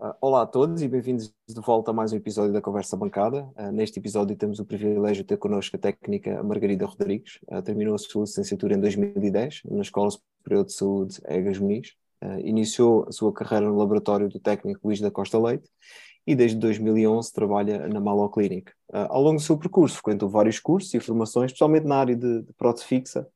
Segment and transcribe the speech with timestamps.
[0.00, 3.46] Uh, olá a todos e bem-vindos de volta a mais um episódio da Conversa Bancada.
[3.54, 7.38] Uh, neste episódio temos o privilégio de ter connosco a técnica Margarida Rodrigues.
[7.46, 11.92] Uh, terminou a sua licenciatura em 2010 na Escola Superior de Saúde Egas Muniz.
[12.42, 15.68] iniciou a sua carreira no laboratório do técnico Luís da Costa Leite
[16.26, 18.72] e desde 2011 trabalha na Malo Clinic.
[18.90, 22.52] ao longo do seu percurso frequentou vários cursos e formações, especialmente na área de, de
[22.54, 23.28] prótese fixa,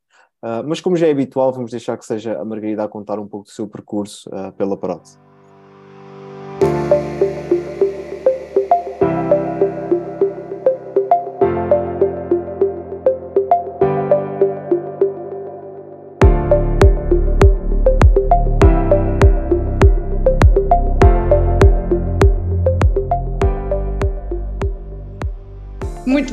[0.66, 3.46] mas como já é habitual, vamos deixar que seja a Margarida a contar um pouco
[3.46, 5.18] do seu percurso pela prótese.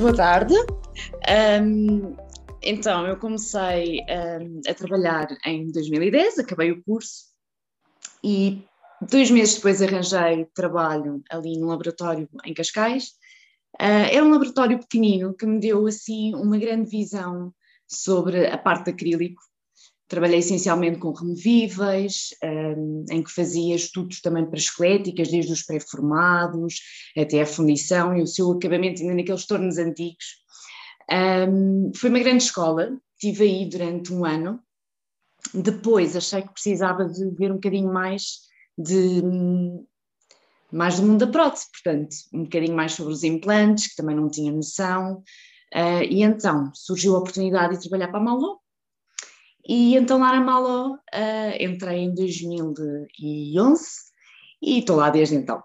[0.01, 0.55] Boa tarde.
[1.61, 2.15] Um,
[2.63, 7.25] então, eu comecei um, a trabalhar em 2010, acabei o curso
[8.23, 8.63] e
[8.99, 13.09] dois meses depois arranjei trabalho ali no laboratório em Cascais.
[13.79, 17.53] Uh, era um laboratório pequenino que me deu assim uma grande visão
[17.87, 19.43] sobre a parte de acrílico
[20.11, 26.81] Trabalhei essencialmente com removíveis, um, em que fazia estudos também para esqueléticas, desde os pré-formados
[27.17, 30.25] até a fundição e o seu acabamento ainda naqueles tornos antigos.
[31.09, 34.59] Um, foi uma grande escola, estive aí durante um ano.
[35.53, 38.39] Depois achei que precisava de ver um bocadinho mais
[38.77, 39.21] de
[40.73, 44.29] mais do mundo da prótese, portanto, um bocadinho mais sobre os implantes, que também não
[44.29, 45.23] tinha noção,
[45.73, 48.60] uh, e então surgiu a oportunidade de trabalhar para a Malô,
[49.67, 50.97] e então lá na Malo uh,
[51.59, 53.83] entrei em 2011
[54.61, 55.61] e estou lá desde então.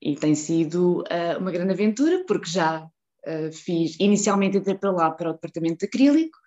[0.00, 5.10] E tem sido uh, uma grande aventura, porque já uh, fiz, inicialmente entrei para lá
[5.10, 6.38] para o departamento de acrílico,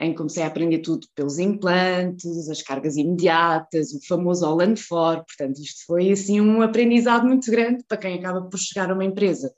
[0.00, 5.24] em que comecei a aprender tudo pelos implantes, as cargas imediatas, o famoso all for,
[5.24, 9.04] portanto isto foi assim um aprendizado muito grande para quem acaba por chegar a uma
[9.04, 9.52] empresa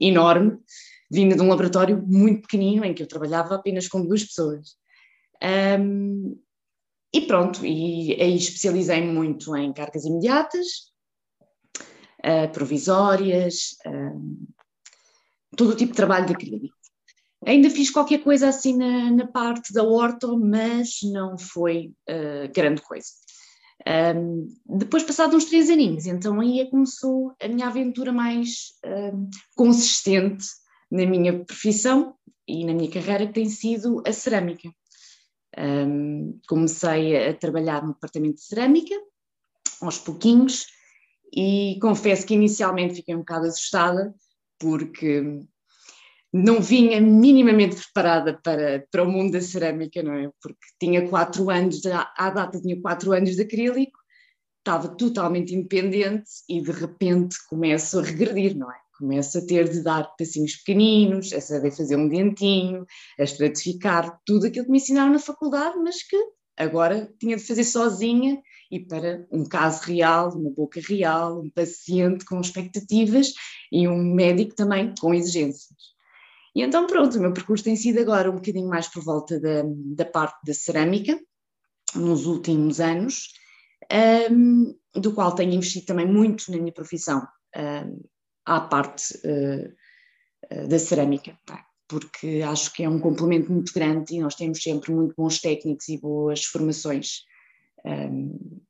[0.00, 0.58] enorme,
[1.10, 4.76] vinda de um laboratório muito pequenino, em que eu trabalhava apenas com duas pessoas.
[5.42, 6.38] Um,
[7.12, 10.66] e pronto, e aí especializei-me muito em cargas imediatas,
[12.24, 14.46] uh, provisórias, uh,
[15.56, 16.76] todo o tipo de trabalho de acrílico.
[17.46, 22.82] Ainda fiz qualquer coisa assim na, na parte da orto, mas não foi uh, grande
[22.82, 23.08] coisa.
[24.16, 24.48] Um,
[24.78, 28.72] depois, passados uns três aninhos, então aí é começou a minha aventura mais
[29.54, 30.44] consistente
[30.90, 32.14] na minha profissão
[32.48, 34.68] e na minha carreira, que tem sido a cerâmica.
[35.58, 38.94] Um, comecei a trabalhar no departamento de cerâmica,
[39.80, 40.66] aos pouquinhos,
[41.34, 44.14] e confesso que inicialmente fiquei um bocado assustada,
[44.58, 45.40] porque
[46.32, 50.30] não vinha minimamente preparada para, para o mundo da cerâmica, não é?
[50.40, 53.98] Porque tinha quatro anos, de, à data tinha quatro anos de acrílico,
[54.58, 58.85] estava totalmente independente e de repente começo a regredir, não é?
[58.98, 62.84] Começa a ter de dar passinhos pequeninos, a saber fazer um dentinho,
[63.18, 66.16] a estratificar, tudo aquilo que me ensinaram na faculdade, mas que
[66.56, 68.40] agora tinha de fazer sozinha
[68.70, 73.32] e para um caso real, uma boca real, um paciente com expectativas
[73.70, 75.96] e um médico também com exigências.
[76.54, 79.62] E então pronto, o meu percurso tem sido agora um bocadinho mais por volta da,
[79.66, 81.18] da parte da cerâmica,
[81.94, 83.28] nos últimos anos,
[84.30, 87.26] um, do qual tenho investido também muito na minha profissão.
[87.54, 88.00] Um,
[88.46, 91.66] à parte uh, da cerâmica, tá?
[91.88, 95.88] porque acho que é um complemento muito grande e nós temos sempre muito bons técnicos
[95.88, 97.22] e boas formações
[97.84, 98.60] um, ehm,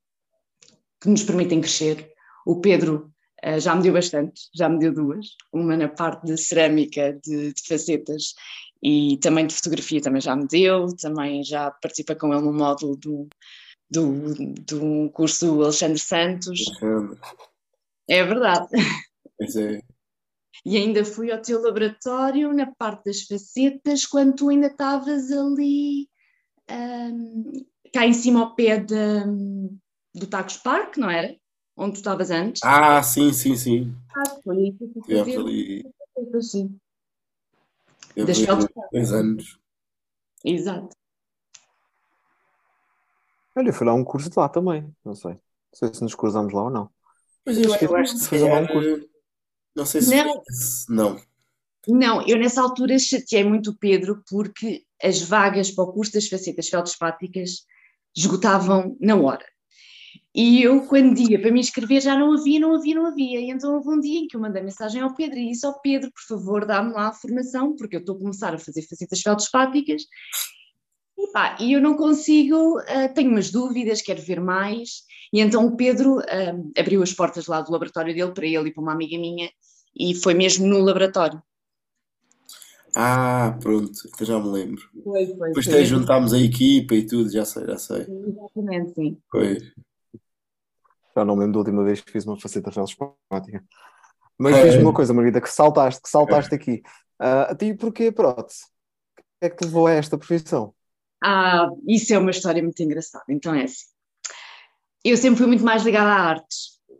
[1.01, 2.11] que nos permitem crescer.
[2.45, 3.11] O Pedro
[3.43, 7.53] uh, já me deu bastante, já me deu duas, uma na parte de cerâmica, de,
[7.53, 8.35] de facetas
[8.83, 12.95] e também de fotografia também já me deu, também já participa com ele no módulo
[12.95, 13.27] do,
[13.89, 14.33] do,
[14.63, 16.59] do curso do Alexandre Santos.
[18.07, 18.67] É verdade.
[19.37, 19.81] Pois é.
[20.65, 26.09] E ainda fui ao teu laboratório na parte das facetas, quando tu ainda estavas ali
[26.69, 28.95] um, cá em cima ao pé de,
[30.13, 31.35] do Tacos Park, não era?
[31.75, 32.61] Onde tu estavas antes.
[32.63, 33.95] Ah, sim, sim, sim.
[34.15, 34.75] Ah, foi
[35.05, 35.85] Tivemos ali.
[36.41, 36.79] Sim.
[38.15, 38.39] Das
[38.91, 39.59] dois anos.
[40.43, 40.95] Exato.
[43.55, 45.33] Olha, fui lá um curso de lá também, não sei.
[45.33, 45.39] Não
[45.73, 46.89] sei se nos cruzamos lá ou não.
[47.45, 49.06] Mas eu, eu acho que se calhar, um curso.
[49.77, 50.41] Não sei se não.
[50.89, 51.21] não.
[51.87, 56.27] Não, eu nessa altura chateei muito o Pedro porque as vagas para o curso das
[56.27, 57.61] facetas feldespáticas
[58.15, 59.45] esgotavam na hora.
[60.33, 63.39] E eu, quando ia para me inscrever, já não havia, não havia, não havia.
[63.39, 65.79] E então houve um dia em que eu mandei mensagem ao Pedro e disse ao
[65.79, 69.21] Pedro, por favor, dá-me lá a formação, porque eu estou a começar a fazer facetas
[69.21, 70.01] feldespáticas
[71.17, 75.03] e, pá, e eu não consigo, uh, tenho umas dúvidas, quero ver mais.
[75.33, 78.73] E então o Pedro um, abriu as portas lá do laboratório dele para ele e
[78.73, 79.49] para uma amiga minha,
[79.95, 81.41] e foi mesmo no laboratório.
[82.95, 84.81] Ah, pronto, eu já me lembro.
[85.03, 85.47] Foi, foi.
[85.49, 88.07] Depois até juntámos a equipa e tudo, já sei, já sei.
[88.07, 89.17] Exatamente, sim.
[89.29, 89.57] Foi.
[91.15, 93.63] Já não me lembro da última vez que fiz uma faceta felspática.
[94.37, 94.65] Mas é.
[94.65, 96.57] diz-me uma coisa, Margarida, que saltaste, que saltaste é.
[96.57, 96.81] aqui.
[97.19, 98.65] Uh, a ti porquê prótese?
[99.17, 100.73] O que é que te levou a esta profissão?
[101.23, 103.25] Ah, isso é uma história muito engraçada.
[103.29, 103.85] Então é assim.
[105.03, 106.55] Eu sempre fui muito mais ligada à arte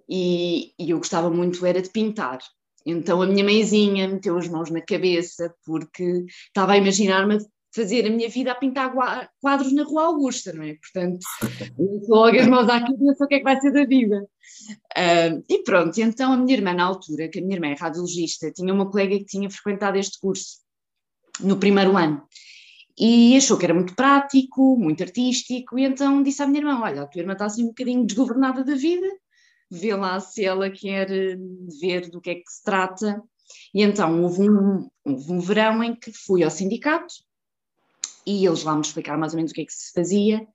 [0.09, 2.39] e, e eu gostava muito era de pintar.
[2.85, 7.37] Então a minha mãezinha meteu as mãos na cabeça porque estava a imaginar-me
[7.75, 8.93] fazer a minha vida a pintar
[9.41, 10.75] quadros na Rua Augusta, não é?
[10.75, 11.19] Portanto,
[12.07, 14.25] logo as mãos à cabeça, o que é que vai ser da vida?
[14.97, 18.51] Uh, e pronto, então a minha irmã, na altura, que a minha irmã é radiologista,
[18.51, 20.57] tinha uma colega que tinha frequentado este curso
[21.41, 22.23] no primeiro ano
[22.99, 27.03] e achou que era muito prático, muito artístico, e então disse à minha irmã: Olha,
[27.03, 29.07] a tua irmã está assim um bocadinho desgovernada da vida,
[29.69, 31.37] vê lá se ela quer eh,
[31.79, 33.21] ver do que é que se trata.
[33.73, 37.13] E então houve um, houve um verão em que fui ao sindicato
[38.27, 40.45] e eles lá me explicaram mais ou menos o que é que se fazia.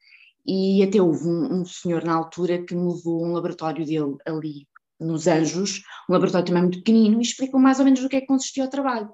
[0.44, 4.68] E até houve um, um senhor na altura que me levou um laboratório dele ali
[5.00, 8.20] nos Anjos, um laboratório também muito pequenino, e explicou mais ou menos do que é
[8.20, 9.10] que consistia o trabalho.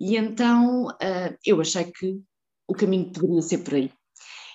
[0.00, 2.20] E então uh, eu achei que
[2.66, 3.92] o caminho poderia ser por aí.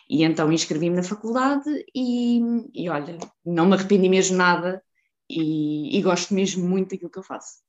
[0.10, 2.42] E então inscrevi-me na faculdade e,
[2.74, 4.84] e, olha, não me arrependi mesmo nada
[5.30, 7.60] e, e gosto mesmo muito daquilo que eu faço.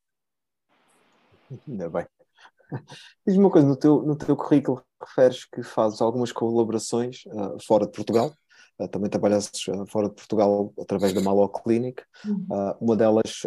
[1.68, 2.06] Ainda bem.
[3.26, 7.86] Diz-me uma coisa, no teu, no teu currículo referes que fazes algumas colaborações uh, fora
[7.86, 8.32] de Portugal,
[8.78, 12.46] uh, também trabalhas uh, fora de Portugal através da Malo Clinic, uhum.
[12.80, 13.42] uma delas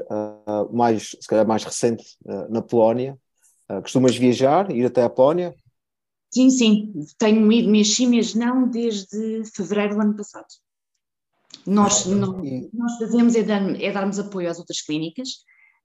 [0.72, 2.18] mais, se calhar mais recente,
[2.50, 3.18] na Polónia.
[3.82, 5.56] costumas viajar, ir até a Polónia?
[6.34, 10.48] Sim, sim, tenho ido sim, mês não, desde fevereiro do ano passado.
[11.64, 12.42] Nós, ah, não,
[12.74, 15.30] nós fazemos é, dar, é darmos apoio às outras clínicas,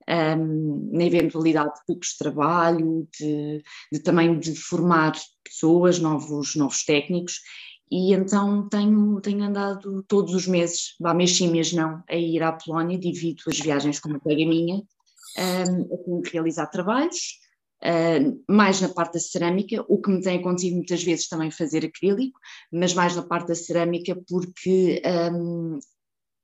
[0.09, 3.63] um, na eventualidade de grupos de trabalho, de,
[3.93, 5.13] de, também de formar
[5.45, 7.43] pessoas, novos, novos técnicos,
[7.91, 12.43] e então tenho, tenho andado todos os meses, vá mês sim, mês não, a ir
[12.43, 17.47] à Polónia, divido as viagens com uma colega minha, um, a realizar trabalhos,
[17.81, 21.85] Uh, mais na parte da cerâmica, o que me tem acontecido muitas vezes também fazer
[21.85, 22.39] acrílico,
[22.73, 25.01] mas mais na parte da cerâmica porque
[25.33, 25.79] um,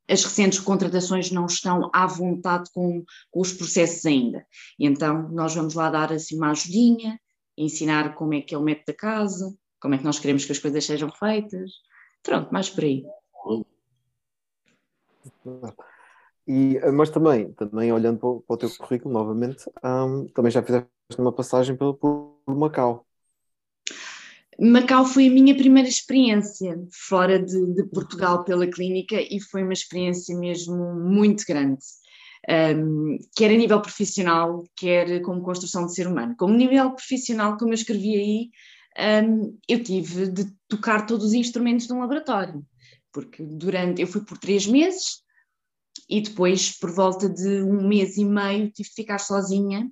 [0.08, 4.46] as recentes contratações não estão à vontade com, com, os processos ainda.
[4.78, 7.18] Então nós vamos lá dar assim uma ajudinha,
[7.56, 10.52] ensinar como é que é o método da casa, como é que nós queremos que
[10.52, 11.70] as coisas sejam feitas.
[12.22, 13.04] Pronto, mais por aí.
[16.46, 20.62] E, mas também, também olhando para o, para o teu currículo novamente, um, também já
[20.62, 20.88] fizeste
[21.18, 23.06] uma passagem por, por Macau.
[24.60, 29.72] Macau foi a minha primeira experiência fora de, de, Portugal pela clínica e foi uma
[29.72, 31.82] experiência mesmo muito grande,
[32.76, 36.36] um, quer a nível profissional, quer como construção de ser humano.
[36.38, 41.86] Como nível profissional, como eu escrevi aí, um, eu tive de tocar todos os instrumentos
[41.86, 42.64] de um laboratório,
[43.12, 45.23] porque durante, eu fui por três meses
[46.16, 49.90] e depois, por volta de um mês e meio, tive de ficar sozinha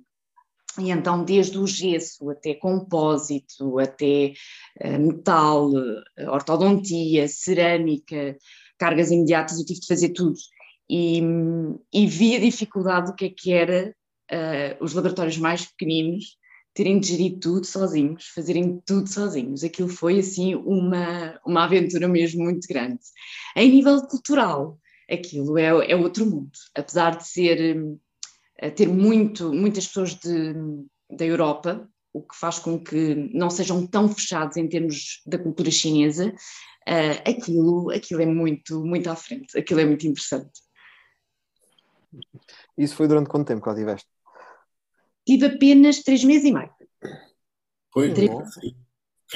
[0.79, 4.33] e então, desde o gesso até compósito, até
[4.83, 8.35] uh, metal, uh, ortodontia, cerâmica,
[8.79, 10.35] cargas imediatas, eu tive de fazer tudo.
[10.89, 11.21] E,
[11.93, 13.93] e vi a dificuldade do que é que era
[14.31, 16.37] uh, os laboratórios mais pequeninos
[16.73, 19.63] terem de gerir tudo sozinhos, fazerem tudo sozinhos.
[19.63, 22.99] Aquilo foi, assim, uma, uma aventura mesmo muito grande.
[23.55, 26.51] Em nível cultural, aquilo é, é outro mundo.
[26.75, 27.99] Apesar de ser
[28.75, 30.53] ter muito, muitas pessoas de,
[31.09, 35.71] da Europa, o que faz com que não sejam tão fechados em termos da cultura
[35.71, 40.51] chinesa, uh, aquilo, aquilo é muito, muito à frente, aquilo é muito interessante.
[42.77, 44.07] Isso foi durante quanto tempo que lá tiveste?
[45.25, 46.69] Tive apenas três meses e meio.
[47.91, 48.29] Foi três...
[48.29, 48.75] bom, sim.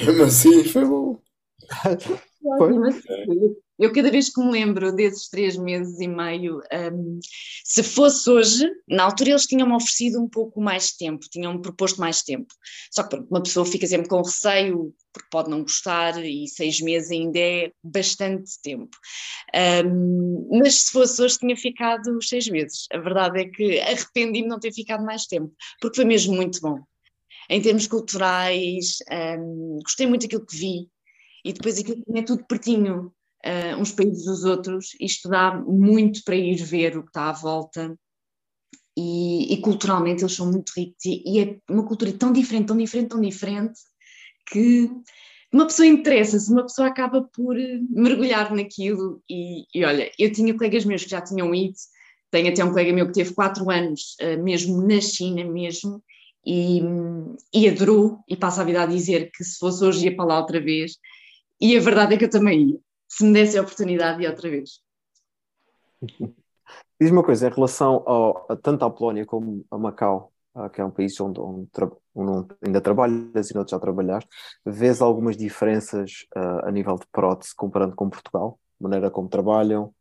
[0.00, 1.20] Mesmo assim, foi bom.
[2.58, 3.56] foi.
[3.78, 6.60] Eu cada vez que me lembro desses três meses e meio,
[6.92, 7.20] um,
[7.64, 12.22] se fosse hoje, na altura eles tinham-me oferecido um pouco mais tempo, tinham-me proposto mais
[12.22, 12.52] tempo.
[12.90, 16.80] Só que pronto, uma pessoa fica sempre com receio, porque pode não gostar, e seis
[16.80, 18.96] meses ainda é bastante tempo.
[19.84, 22.86] Um, mas se fosse hoje, tinha ficado seis meses.
[22.92, 26.60] A verdade é que arrependi-me de não ter ficado mais tempo, porque foi mesmo muito
[26.60, 26.80] bom.
[27.48, 28.98] Em termos culturais,
[29.38, 30.88] um, gostei muito daquilo que vi,
[31.44, 33.12] e depois aquilo é tudo pertinho
[33.44, 37.32] uh, uns países dos outros, isto dá muito para ir ver o que está à
[37.32, 37.98] volta.
[38.96, 42.76] E, e culturalmente eles são muito ricos e, e, é uma cultura tão diferente, tão
[42.76, 43.78] diferente, tão diferente,
[44.50, 44.90] que
[45.52, 49.22] uma pessoa interessa-se, uma pessoa acaba por eh, mergulhar naquilo.
[49.30, 51.76] E, e, olha, eu tinha colegas meus que já tinham ido,
[52.30, 56.02] tenho até um colega meu que teve quatro anos uh, mesmo na China mesmo
[56.44, 56.80] e,
[57.54, 60.40] e adorou e passa a vida a dizer que se fosse hoje ia para lá
[60.40, 60.96] outra vez.
[61.60, 64.50] E a verdade é que eu também ia, se me desse a oportunidade ia outra
[64.50, 64.80] vez.
[67.00, 70.80] Diz uma coisa, em relação ao, a, tanto à Polónia como a Macau, ah, que
[70.80, 71.68] é um país onde, onde,
[72.14, 74.28] onde ainda trabalhas e onde já trabalhaste,
[74.66, 78.58] vês algumas diferenças uh, a nível de prótese comparando com Portugal?
[78.80, 79.94] Maneira como trabalham?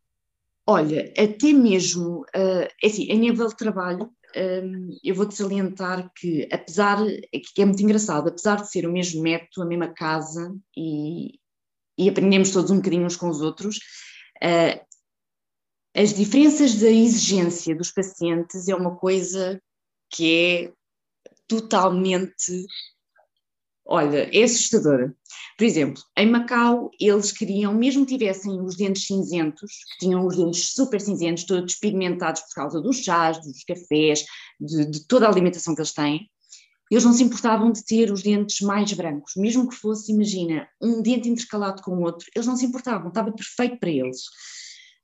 [0.66, 6.98] Olha, até mesmo, uh, assim, a nível de trabalho, um, eu vou-te salientar que, apesar,
[7.54, 11.40] que é muito engraçado, apesar de ser o mesmo método, a mesma casa e,
[11.98, 13.78] e aprendemos todos um bocadinho uns com os outros,
[14.44, 14.88] uh,
[15.96, 19.60] as diferenças da exigência dos pacientes é uma coisa
[20.12, 20.74] que é
[21.48, 22.66] totalmente.
[23.84, 25.16] Olha, é assustadora.
[25.58, 30.36] Por exemplo, em Macau, eles queriam, mesmo que tivessem os dentes cinzentos, que tinham os
[30.36, 34.24] dentes super cinzentos, todos pigmentados por causa dos chás, dos cafés,
[34.60, 36.30] de, de toda a alimentação que eles têm,
[36.90, 41.02] eles não se importavam de ter os dentes mais brancos, mesmo que fosse, imagina, um
[41.02, 44.22] dente intercalado com o outro, eles não se importavam, estava perfeito para eles.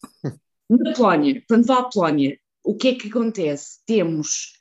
[0.69, 3.79] Na Polónia, quando vá à Polónia, o que é que acontece?
[3.85, 4.53] Temos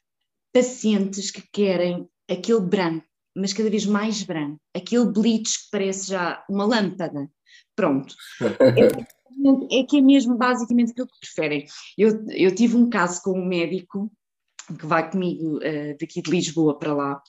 [0.52, 6.44] pacientes que querem aquele branco, mas cada vez mais branco, aquele bleach que parece já
[6.50, 7.30] uma lâmpada.
[7.74, 8.14] Pronto.
[8.40, 11.66] é, é que é mesmo basicamente aquilo que preferem.
[11.96, 14.12] Eu, eu tive um caso com um médico
[14.76, 17.22] que vai comigo uh, daqui de Lisboa para lá,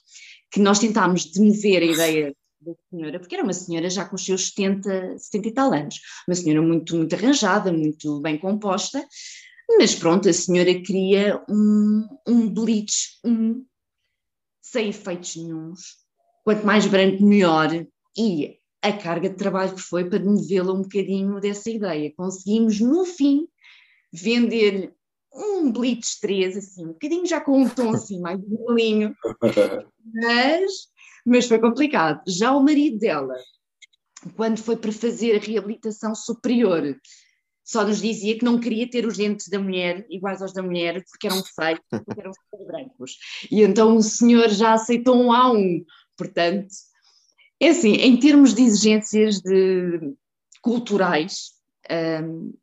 [0.50, 4.24] que nós tentámos demover a ideia da senhora, porque era uma senhora já com os
[4.24, 9.04] seus 70, 70 e tal anos, uma senhora muito, muito arranjada, muito bem composta,
[9.78, 13.64] mas pronto, a senhora queria um, um bleach, um,
[14.62, 15.80] sem efeitos nenhums,
[16.44, 17.68] quanto mais branco melhor,
[18.16, 22.12] e a carga de trabalho que foi para movê-la um bocadinho dessa ideia.
[22.14, 23.48] Conseguimos, no fim,
[24.12, 24.94] vender
[25.34, 29.14] um Blitz 3, assim, um bocadinho já com um tom assim mais vermelhinho,
[30.14, 30.72] mas,
[31.26, 32.22] mas foi complicado.
[32.28, 33.34] Já o marido dela,
[34.36, 36.96] quando foi para fazer a reabilitação superior,
[37.64, 41.02] só nos dizia que não queria ter os dentes da mulher iguais aos da mulher
[41.10, 43.16] porque eram feios, porque eram super brancos.
[43.50, 45.82] E então o senhor já aceitou um a um.
[46.16, 46.68] Portanto,
[47.58, 50.14] é assim, em termos de exigências de,
[50.64, 51.52] culturais,
[52.22, 52.54] um,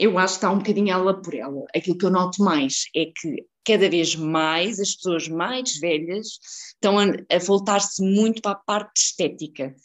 [0.00, 1.62] eu acho que está um bocadinho ela por ela.
[1.76, 6.38] Aquilo que eu noto mais é que cada vez mais as pessoas mais velhas
[6.74, 9.76] estão a, a voltar-se muito para a parte estética.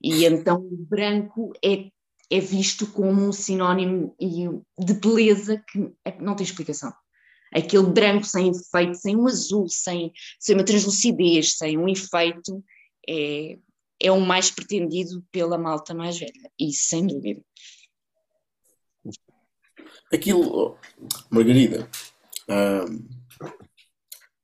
[0.00, 1.88] E então o branco é,
[2.30, 4.14] é visto como um sinónimo
[4.78, 6.92] de beleza que é, não tem explicação.
[7.52, 12.64] Aquele branco sem efeito, sem um azul, sem, sem uma translucidez, sem um efeito,
[13.08, 13.58] é,
[14.00, 16.50] é o mais pretendido pela malta mais velha.
[16.58, 17.42] Isso sem dúvida.
[20.14, 20.76] Aquilo,
[21.28, 21.90] Margarida,
[22.48, 23.04] uh,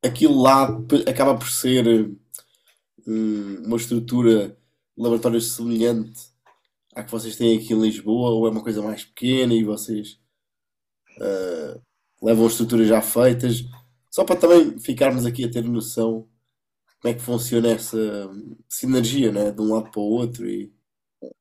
[0.02, 0.68] aquilo lá
[1.06, 6.20] acaba por ser uh, uma estrutura de laboratório semelhante
[6.94, 10.18] à que vocês têm aqui em Lisboa, ou é uma coisa mais pequena e vocês
[11.18, 11.80] uh,
[12.20, 13.64] levam estruturas já feitas,
[14.10, 16.28] só para também ficarmos aqui a ter noção
[17.00, 18.30] como é que funciona essa
[18.68, 19.50] sinergia, né?
[19.50, 20.46] de um lado para o outro.
[20.46, 20.72] E...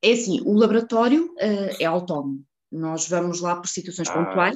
[0.01, 2.45] É assim, o laboratório uh, é autónomo.
[2.71, 4.13] Nós vamos lá por situações ah.
[4.13, 4.55] pontuais.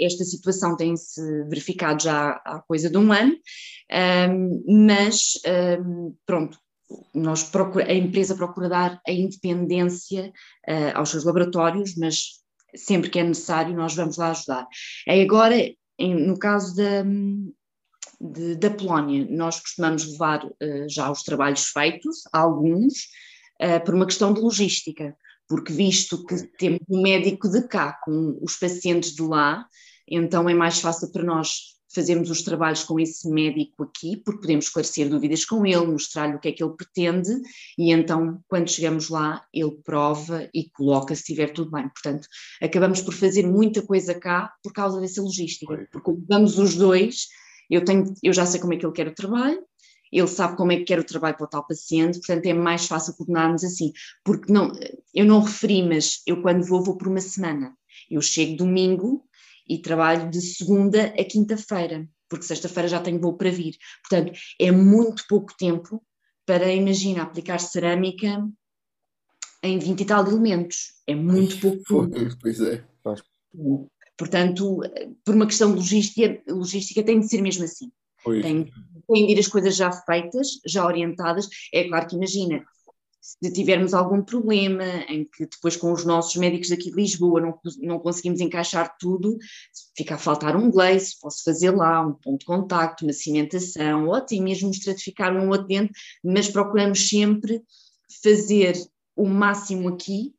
[0.00, 3.34] Esta situação tem-se verificado já há coisa de um ano,
[4.30, 5.32] um, mas
[5.84, 6.56] um, pronto,
[7.14, 10.32] nós procura, a empresa procura dar a independência
[10.68, 12.42] uh, aos seus laboratórios, mas
[12.74, 14.66] sempre que é necessário nós vamos lá ajudar.
[15.06, 15.56] É agora,
[15.98, 17.02] em, no caso da,
[18.20, 23.08] de, da Polónia, nós costumamos levar uh, já os trabalhos feitos, alguns,
[23.60, 25.16] uh, por uma questão de logística
[25.48, 29.66] porque visto que temos um médico de cá com os pacientes de lá,
[30.08, 34.66] então é mais fácil para nós fazermos os trabalhos com esse médico aqui, porque podemos
[34.66, 37.30] esclarecer dúvidas com ele, mostrar-lhe o que é que ele pretende,
[37.78, 41.88] e então, quando chegamos lá, ele prova e coloca se estiver tudo bem.
[41.88, 42.26] Portanto,
[42.60, 47.26] acabamos por fazer muita coisa cá por causa dessa logística, porque vamos os dois,
[47.70, 49.62] eu, tenho, eu já sei como é que ele quer o trabalho,
[50.12, 52.86] ele sabe como é que quer o trabalho para o tal paciente, portanto é mais
[52.86, 53.92] fácil coordenarmos assim,
[54.22, 54.70] porque não,
[55.14, 57.74] eu não referi, mas eu quando vou, vou por uma semana.
[58.10, 59.24] Eu chego domingo
[59.68, 63.76] e trabalho de segunda a quinta-feira, porque sexta-feira já tenho voo para vir.
[64.06, 66.02] Portanto, é muito pouco tempo
[66.44, 68.46] para, imagina, aplicar cerâmica
[69.62, 70.94] em 20 e tal elementos.
[71.06, 72.36] É muito pouco tempo.
[72.40, 72.84] Pois é.
[74.18, 74.80] Portanto,
[75.24, 77.90] por uma questão de logística, logística tem de ser mesmo assim.
[78.24, 78.70] Tem,
[79.08, 81.48] tem de ir as coisas já feitas, já orientadas.
[81.72, 82.64] É claro que imagina,
[83.22, 87.58] se tivermos algum problema, em que depois com os nossos médicos daqui de Lisboa não,
[87.80, 89.38] não conseguimos encaixar tudo,
[89.96, 94.14] fica a faltar um glaze, posso fazer lá um ponto de contacto, uma cimentação, ou
[94.14, 95.92] até mesmo estratificar um outro dente,
[96.24, 97.62] mas procuramos sempre
[98.22, 98.74] fazer
[99.14, 100.34] o máximo aqui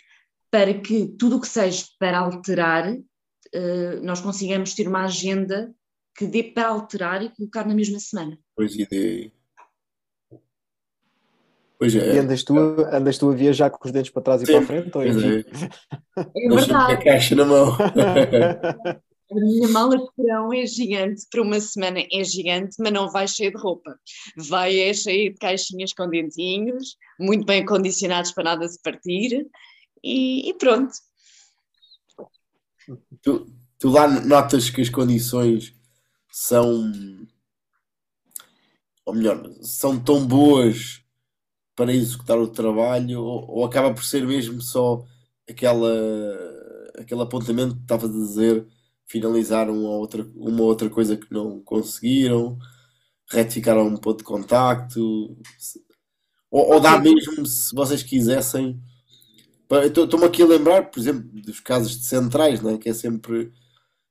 [0.51, 5.73] para que tudo o que seja para alterar, uh, nós consigamos ter uma agenda
[6.15, 8.38] que dê para alterar e colocar na mesma semana.
[8.55, 9.32] Pois, ideia
[11.84, 12.15] Pois é.
[12.15, 14.53] E andas tu, andas tu a viajar com os dentes para trás e Sim.
[14.53, 14.91] para a frente?
[14.96, 16.93] Ou é, é verdade.
[16.93, 17.75] a caixa na mão.
[19.32, 23.27] A minha mala de verão é gigante, para uma semana é gigante, mas não vai
[23.27, 23.98] cheia de roupa.
[24.38, 29.48] Vai é cheia de caixinhas com dentinhos, muito bem acondicionados para nada se partir,
[30.03, 30.93] e, e pronto.
[33.24, 33.48] Tu,
[33.79, 35.74] tu lá notas que as condições
[36.33, 36.91] são,
[39.05, 41.03] ou melhor, são tão boas
[41.75, 45.05] para executar o trabalho ou, ou, acaba por ser mesmo só
[45.47, 45.93] aquela,
[46.97, 48.67] aquele apontamento que estava a dizer
[49.05, 52.57] finalizar uma outra, uma outra coisa que não conseguiram,
[53.29, 55.37] retificaram um ponto de contacto,
[56.49, 58.81] ou, ou dá mesmo se vocês quisessem.
[59.85, 62.77] Estou-me aqui a lembrar, por exemplo, dos casos de centrais, não é?
[62.79, 63.53] que é sempre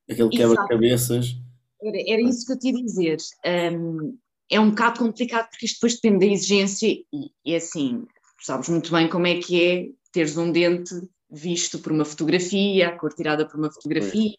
[0.09, 1.35] aquele quebra-cabeças.
[1.83, 3.17] Era, era, isso que eu te ia dizer.
[3.45, 4.17] Um,
[4.49, 8.05] é um bocado complicado porque isto depois depende da exigência e, e assim,
[8.41, 10.93] sabes muito bem como é que é teres um dente
[11.29, 14.35] visto por uma fotografia, a cor tirada por uma fotografia,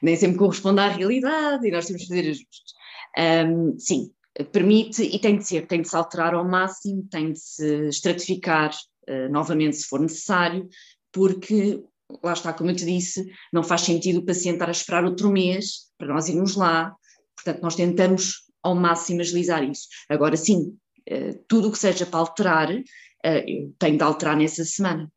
[0.00, 2.72] nem sempre corresponde à realidade e nós temos que fazer ajustes.
[3.18, 4.12] Um, sim,
[4.52, 8.70] permite e tem de ser, tem de se alterar ao máximo, tem de se estratificar
[9.08, 10.68] uh, novamente se for necessário,
[11.10, 11.82] porque
[12.22, 15.30] lá está, como eu te disse, não faz sentido o paciente estar a esperar outro
[15.30, 16.96] mês para nós irmos lá,
[17.36, 19.86] portanto nós tentamos ao máximo agilizar isso.
[20.08, 20.76] Agora sim,
[21.08, 22.82] uh, tudo o que seja para alterar, uh,
[23.46, 25.10] eu tenho de alterar nessa semana.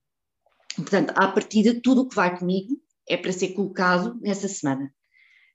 [0.76, 4.94] Portanto, à partida, tudo o que vai comigo é para ser colocado nessa semana,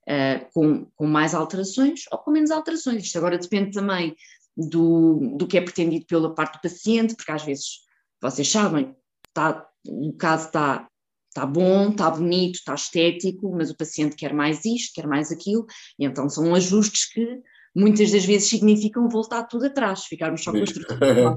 [0.09, 3.05] uh, com, com mais alterações ou com menos alterações.
[3.05, 4.17] Isto agora depende também
[4.57, 7.83] do, do que é pretendido pela parte do paciente, porque às vezes,
[8.21, 8.97] vocês sabem,
[9.33, 10.89] tá, o caso está
[11.31, 15.64] está bom, está bonito, está estético, mas o paciente quer mais isto, quer mais aquilo,
[15.99, 17.40] e então são ajustes que
[17.75, 21.37] muitas das vezes significam voltar tudo atrás, ficarmos só com a estrutura.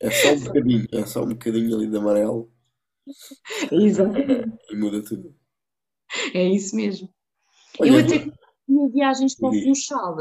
[0.00, 2.50] É só um bocadinho, é só um bocadinho ali de amarelo.
[3.70, 4.18] Exato.
[4.70, 5.34] E muda tudo.
[6.34, 7.08] É isso mesmo.
[7.78, 8.18] Olha, eu até
[8.66, 10.16] tinha viagens para o Funchal,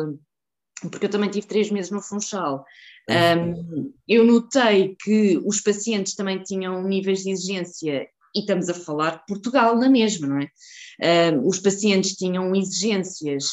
[0.90, 2.66] porque eu também tive três meses no Funchal.
[3.10, 9.18] Um, eu notei que os pacientes também tinham níveis de exigência, e estamos a falar
[9.18, 11.32] de Portugal na mesma, não é?
[11.34, 13.46] Um, os pacientes tinham exigências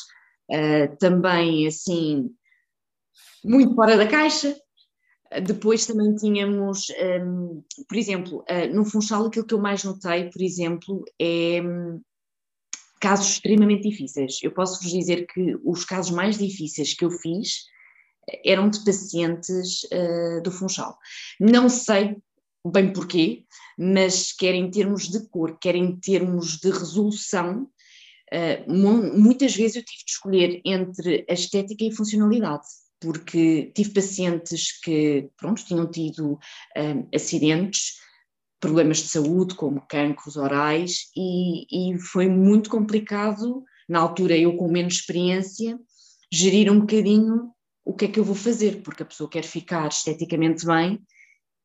[0.51, 2.31] uh, também assim,
[3.45, 4.57] muito fora da caixa.
[5.45, 6.87] Depois também tínhamos,
[7.23, 12.01] um, por exemplo, uh, no Funchal aquilo que eu mais notei, por exemplo, é um,
[13.01, 14.39] casos extremamente difíceis.
[14.43, 17.67] Eu posso vos dizer que os casos mais difíceis que eu fiz
[18.45, 20.97] eram de pacientes uh, do Funchal.
[21.41, 22.17] Não sei
[22.67, 23.45] bem porquê,
[23.79, 27.69] mas quer em termos de cor, quer em termos de resolução,
[28.31, 32.67] Uh, muitas vezes eu tive de escolher entre a estética e a funcionalidade,
[33.01, 37.95] porque tive pacientes que, pronto, tinham tido uh, acidentes,
[38.61, 44.69] problemas de saúde, como cancros orais, e, e, foi muito complicado, na altura eu com
[44.69, 45.79] menos experiência,
[46.31, 47.53] gerir um bocadinho
[47.85, 51.01] o que é que eu vou fazer, porque a pessoa quer ficar esteticamente bem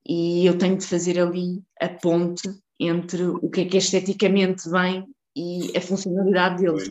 [0.06, 4.70] e eu tenho de fazer ali a ponte entre o que é que é esteticamente
[4.70, 6.90] bem e a funcionalidade deles.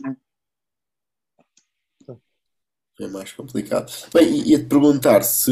[2.09, 3.03] É?
[3.03, 3.91] é mais complicado.
[4.13, 5.51] Bem, ia-te perguntar se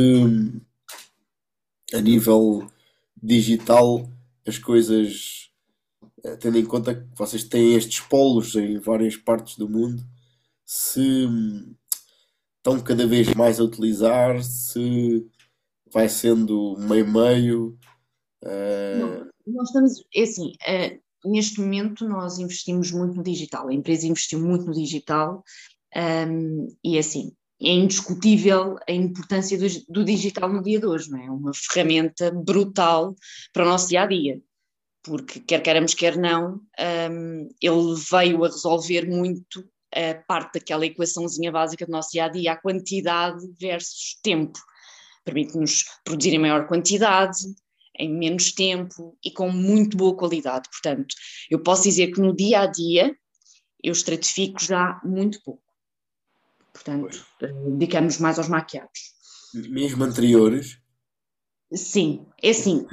[1.93, 2.67] a nível
[3.21, 4.09] digital
[4.47, 5.51] as coisas,
[6.23, 10.03] eh, tendo em conta que vocês têm estes polos em várias partes do mundo,
[10.65, 11.27] se
[12.57, 15.27] estão cada vez mais a utilizar, se
[15.91, 17.77] vai sendo meio-meio.
[18.43, 19.29] Uh...
[19.45, 24.39] Nós estamos, é assim, uh, neste momento nós investimos muito no digital, a empresa investiu
[24.39, 25.43] muito no digital
[25.95, 31.19] um, e assim, é indiscutível a importância do, do, digital no dia de hoje, não
[31.19, 31.25] é?
[31.25, 33.15] É uma ferramenta brutal
[33.53, 34.41] para o nosso dia a dia,
[35.03, 36.61] porque quer queiramos, quer não,
[37.11, 42.29] um, ele veio a resolver muito a parte daquela equaçãozinha básica do nosso dia a
[42.29, 44.57] dia, a quantidade versus tempo.
[45.23, 47.39] Permite-nos produzir em maior quantidade,
[47.97, 50.69] em menos tempo e com muito boa qualidade.
[50.69, 51.15] Portanto,
[51.49, 53.15] eu posso dizer que no dia a dia
[53.83, 55.63] eu estratifico já muito pouco.
[56.73, 57.25] Portanto,
[57.77, 58.99] dedicamos mais aos maquiados.
[59.53, 60.79] Mesmo anteriores?
[61.73, 62.85] Sim, é assim.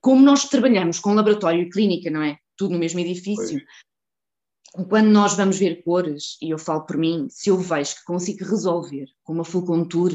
[0.00, 2.38] Como nós trabalhamos com laboratório e clínica, não é?
[2.56, 3.60] Tudo no mesmo edifício.
[4.72, 4.88] Pois.
[4.88, 8.44] Quando nós vamos ver cores, e eu falo por mim, se eu vejo que consigo
[8.44, 10.12] resolver com uma full contour,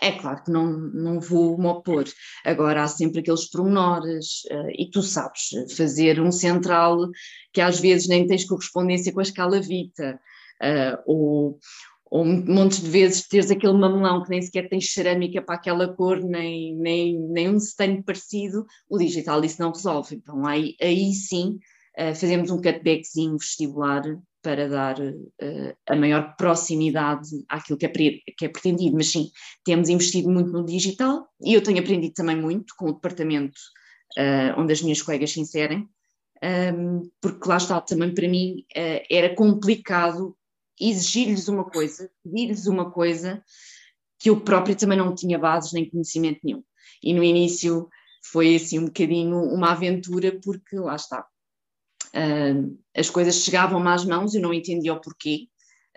[0.00, 2.04] é claro que não, não vou me opor.
[2.44, 6.98] Agora há sempre aqueles pormenores, uh, e tu sabes, fazer um central
[7.52, 10.20] que às vezes nem tens correspondência com a escala Vita,
[10.62, 11.58] uh, ou,
[12.10, 16.20] ou montes de vezes teres aquele mamelão que nem sequer tens cerâmica para aquela cor,
[16.22, 20.16] nem, nem, nem um stain parecido, o digital isso não resolve.
[20.16, 21.58] Então aí, aí sim
[21.98, 24.02] uh, fazemos um cutbackzinho vestibular
[24.46, 28.94] para dar uh, a maior proximidade àquilo que é, que é pretendido.
[28.94, 29.28] Mas sim,
[29.64, 33.58] temos investido muito no digital e eu tenho aprendido também muito com o departamento
[34.16, 38.64] uh, onde as minhas colegas se inserem, um, ehm, porque lá está, também para mim
[39.10, 40.36] era complicado
[40.80, 43.42] exigir-lhes uma coisa, pedir-lhes uma coisa
[44.20, 46.62] que eu própria também não tinha bases nem conhecimento nenhum.
[47.02, 47.88] E no início
[48.30, 51.26] foi assim um bocadinho uma aventura, porque lá está.
[52.16, 55.48] Uh, as coisas chegavam-me às mãos, eu não entendia o porquê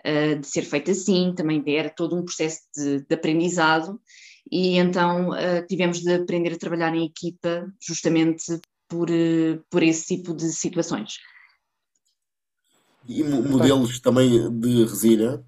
[0.04, 3.98] uh, de ser feito assim, também era todo um processo de, de aprendizado,
[4.50, 9.08] e então uh, tivemos de aprender a trabalhar em equipa justamente por,
[9.70, 11.14] por esse tipo de situações.
[13.08, 15.42] E modelos também de resina.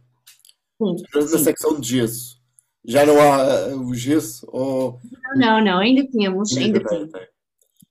[0.78, 1.38] Sim, na sim.
[1.38, 2.40] secção de gesso.
[2.84, 4.46] Já não há o gesso?
[4.50, 4.98] Ou...
[5.36, 6.56] Não, não, ainda temos.
[6.56, 7.31] Ainda, ainda temos.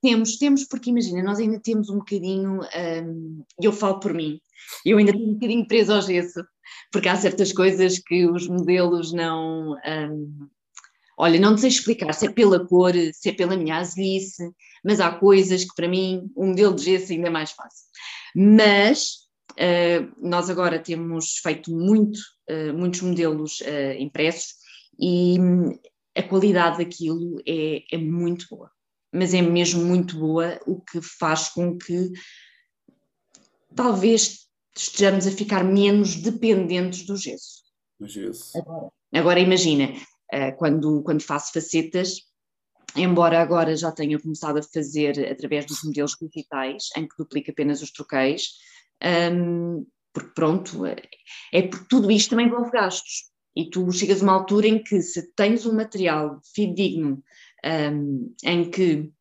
[0.02, 4.40] Temos, temos, porque imagina, nós ainda temos um bocadinho, um, eu falo por mim,
[4.86, 6.44] eu ainda tenho um bocadinho preso ao gesso,
[6.92, 9.76] porque há certas coisas que os modelos não.
[9.86, 10.48] Um,
[11.18, 14.52] olha, não sei explicar se é pela cor, se é pela minha azelice,
[14.84, 17.86] mas há coisas que para mim o modelo de gesso ainda é mais fácil.
[18.36, 22.18] Mas Uh, nós agora temos feito muito,
[22.50, 24.54] uh, muitos modelos uh, impressos
[25.00, 25.78] e um,
[26.16, 28.70] a qualidade daquilo é, é, muito boa,
[29.12, 32.12] mas é mesmo muito boa, o que faz com que
[33.76, 37.62] talvez estejamos a ficar menos dependentes do gesso.
[38.00, 38.58] Do gesso.
[38.58, 39.93] Agora, agora imagina,
[40.58, 42.21] quando, quando faço facetas,
[42.95, 47.82] embora agora já tenha começado a fazer através dos modelos digitais, em que duplica apenas
[47.82, 48.54] os troqueios,
[49.34, 50.97] um, porque pronto, é,
[51.54, 53.32] é porque tudo isto também envolve gastos.
[53.56, 57.21] E tu chegas a uma altura em que se tens um material fidedigno,
[57.65, 59.12] um, em que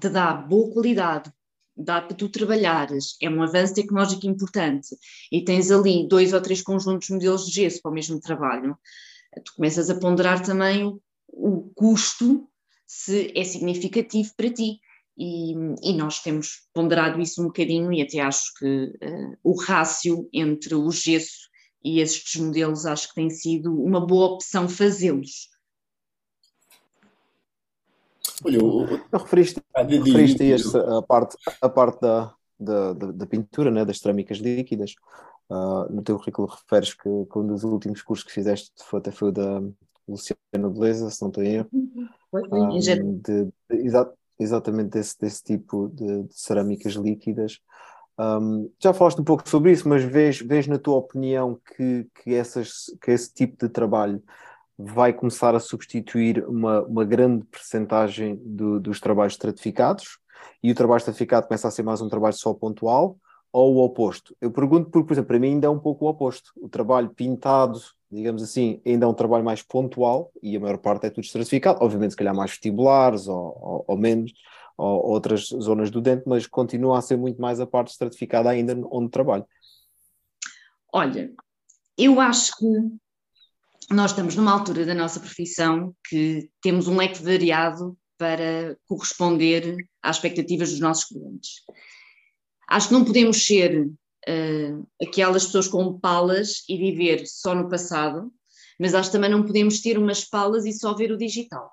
[0.00, 1.32] te dá boa qualidade,
[1.76, 4.88] dá para tu trabalhares, é um avanço tecnológico importante,
[5.32, 8.76] e tens ali dois ou três conjuntos de modelos de gesso para o mesmo trabalho,
[9.44, 12.48] tu começas a ponderar também o, o custo,
[12.86, 14.80] se é significativo para ti.
[15.16, 15.52] E,
[15.82, 20.74] e, nós temos ponderado isso um bocadinho e até acho que uh, o rácio entre
[20.74, 21.50] o gesso
[21.84, 25.48] e estes modelos acho que tem sido uma boa opção fazê-los.
[28.44, 33.70] Olha, eu, referiste, ah, referiste esta, a parte, a parte da, da, da, da pintura,
[33.70, 34.94] né, das cerâmicas líquidas.
[35.50, 39.10] Uh, no teu currículo referes que, que, um dos últimos cursos que fizeste foi, até
[39.10, 39.60] foi o da
[40.06, 41.68] Luciana Beleza, se não estou em erro.
[42.32, 47.58] Um, de, exato, exatamente desse, desse tipo de, de cerâmicas líquidas.
[48.18, 52.34] Um, já falaste um pouco sobre isso, mas vês, vês na tua opinião que, que,
[52.34, 54.22] essas, que esse tipo de trabalho
[54.84, 60.18] vai começar a substituir uma, uma grande percentagem do, dos trabalhos estratificados
[60.62, 63.16] e o trabalho estratificado começa a ser mais um trabalho só pontual
[63.52, 64.36] ou o oposto?
[64.40, 66.52] Eu pergunto porque, por exemplo, para mim ainda é um pouco o oposto.
[66.56, 71.06] O trabalho pintado digamos assim, ainda é um trabalho mais pontual e a maior parte
[71.06, 71.82] é tudo estratificado.
[71.82, 74.32] Obviamente, se calhar mais vestibulares ou, ou, ou menos,
[74.76, 78.76] ou outras zonas do dente, mas continua a ser muito mais a parte estratificada ainda
[78.90, 79.46] onde trabalho.
[80.92, 81.32] Olha,
[81.96, 82.66] eu acho que
[83.90, 90.16] nós estamos numa altura da nossa profissão que temos um leque variado para corresponder às
[90.16, 91.62] expectativas dos nossos clientes.
[92.68, 98.32] Acho que não podemos ser uh, aquelas pessoas com palas e viver só no passado,
[98.78, 101.72] mas acho que também não podemos ter umas palas e só ver o digital.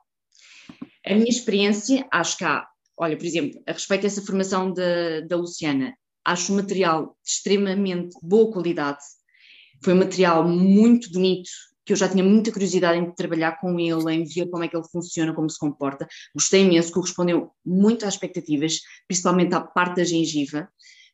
[1.05, 5.35] A minha experiência, acho que há, olha, por exemplo, a respeito dessa formação da, da
[5.35, 9.03] Luciana, acho o material de extremamente boa qualidade,
[9.83, 11.49] foi um material muito bonito,
[11.87, 14.75] que eu já tinha muita curiosidade em trabalhar com ele, em ver como é que
[14.75, 16.05] ele funciona, como se comporta.
[16.35, 20.67] Gostei imenso, correspondeu muito às expectativas, principalmente à parte da gengiva,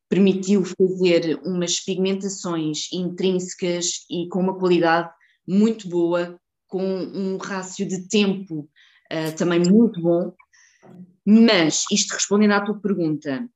[0.09, 5.11] permitiu fazer umas pigmentações intrínsecas e com uma qualidade
[5.47, 8.67] muito boa, com um rácio de tempo
[9.11, 10.33] uh, também muito bom.
[11.23, 13.47] Mas, isto respondendo à tua pergunta,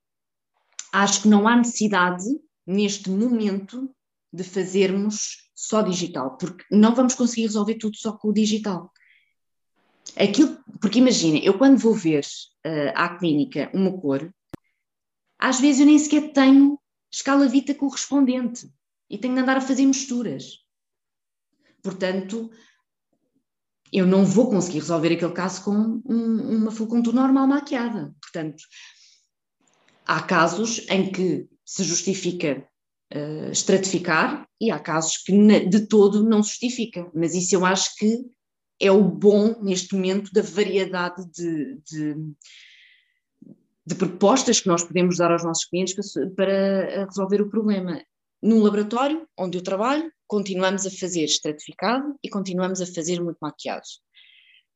[0.93, 2.25] acho que não há necessidade,
[2.65, 3.89] neste momento,
[4.31, 8.93] de fazermos só digital, porque não vamos conseguir resolver tudo só com o digital.
[10.15, 14.31] Aquilo, porque imagina, eu quando vou ver uh, à clínica uma cor,
[15.39, 16.79] às vezes eu nem sequer tenho
[17.11, 18.71] escala vita correspondente
[19.09, 20.59] e tenho de andar a fazer misturas.
[21.81, 22.51] Portanto,
[23.91, 28.13] eu não vou conseguir resolver aquele caso com um, uma full contour normal maquiada.
[28.21, 28.63] Portanto,
[30.05, 32.67] há casos em que se justifica
[33.13, 35.31] uh, estratificar e há casos que
[35.65, 37.09] de todo não se justifica.
[37.13, 38.25] Mas isso eu acho que
[38.79, 42.15] é o bom neste momento da variedade de, de,
[43.85, 48.03] de propostas que nós podemos dar aos nossos clientes para, para resolver o problema.
[48.41, 53.87] No laboratório onde eu trabalho, continuamos a fazer estratificado e continuamos a fazer muito maquiado.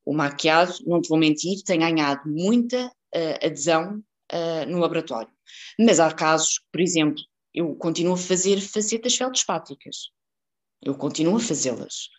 [0.03, 5.31] O maquiado, não te vou mentir, tem ganhado muita uh, adesão uh, no laboratório.
[5.79, 7.21] Mas há casos, por exemplo,
[7.53, 10.11] eu continuo a fazer facetas feldespáticas.
[10.81, 12.09] Eu continuo a fazê-las.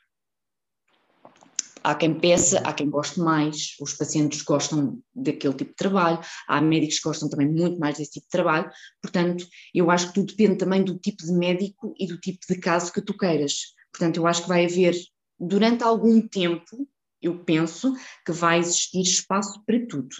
[1.84, 6.60] Há quem peça, há quem goste mais, os pacientes gostam daquele tipo de trabalho, há
[6.60, 8.70] médicos que gostam também muito mais desse tipo de trabalho,
[9.02, 12.60] portanto, eu acho que tudo depende também do tipo de médico e do tipo de
[12.60, 13.74] caso que tu queiras.
[13.92, 14.94] Portanto, eu acho que vai haver,
[15.40, 16.88] durante algum tempo,
[17.20, 17.92] eu penso
[18.24, 20.14] que vai existir espaço para tudo.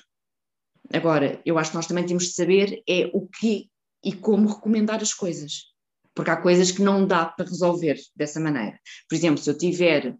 [0.92, 3.70] Agora, eu acho que nós também temos de saber é o que
[4.05, 5.73] e como recomendar as coisas.
[6.15, 8.79] Porque há coisas que não dá para resolver dessa maneira.
[9.09, 10.12] Por exemplo, se eu tiver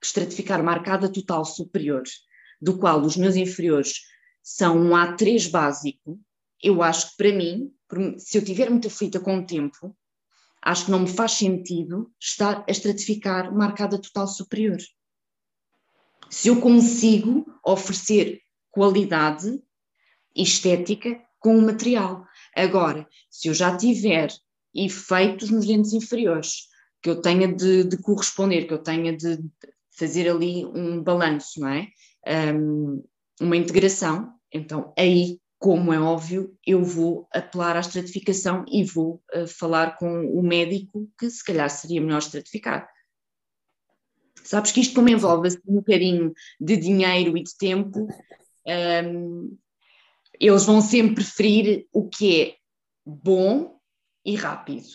[0.00, 2.02] que estratificar uma arcada total superior,
[2.60, 4.00] do qual os meus inferiores
[4.42, 6.20] são um A3 básico,
[6.62, 7.72] eu acho que para mim,
[8.18, 9.96] se eu tiver muito aflita com o tempo,
[10.62, 14.78] acho que não me faz sentido estar a estratificar uma arcada total superior.
[16.28, 19.62] Se eu consigo oferecer qualidade
[20.34, 22.26] estética com o material.
[22.54, 24.28] Agora, se eu já tiver
[24.74, 26.68] efeitos nos dentes inferiores,
[27.02, 29.38] que eu tenha de, de corresponder, que eu tenha de
[29.98, 31.88] fazer ali um balanço, não é?
[32.54, 33.04] Um,
[33.40, 39.46] uma integração, então aí, como é óbvio, eu vou apelar à estratificação e vou uh,
[39.46, 42.88] falar com o médico que se calhar seria melhor estratificar.
[44.44, 48.08] Sabes que isto como envolve assim, um bocadinho de dinheiro e de tempo,
[48.66, 49.56] um,
[50.40, 52.56] eles vão sempre preferir o que é
[53.04, 53.78] bom
[54.24, 54.86] e rápido.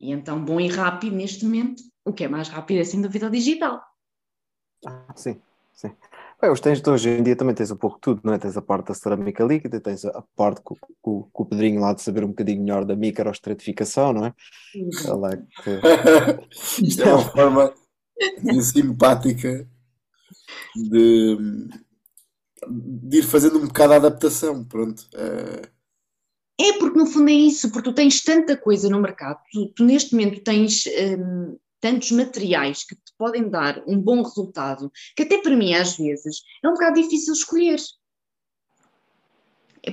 [0.00, 3.26] E então, bom e rápido, neste momento, o que é mais rápido é sem dúvida
[3.26, 3.82] o digital.
[4.86, 5.40] Ah, sim,
[5.74, 5.94] sim.
[6.40, 8.38] Bem, os tens de hoje em dia também tens um pouco de tudo, não é?
[8.38, 11.92] Tens a parte da cerâmica líquida, tens a parte com, com, com o Pedrinho lá
[11.92, 14.34] de saber um bocadinho melhor da microestratificação, não é?
[15.06, 15.80] Ela que...
[16.82, 17.74] Isto é uma forma
[18.62, 19.68] simpática
[20.74, 21.36] de,
[22.68, 25.06] de ir fazendo um bocado a adaptação, pronto.
[25.14, 26.68] É...
[26.68, 29.84] é porque no fundo é isso, porque tu tens tanta coisa no mercado, tu, tu
[29.84, 35.40] neste momento tens hum, tantos materiais que te podem dar um bom resultado, que até
[35.40, 37.80] para mim às vezes é um bocado difícil escolher.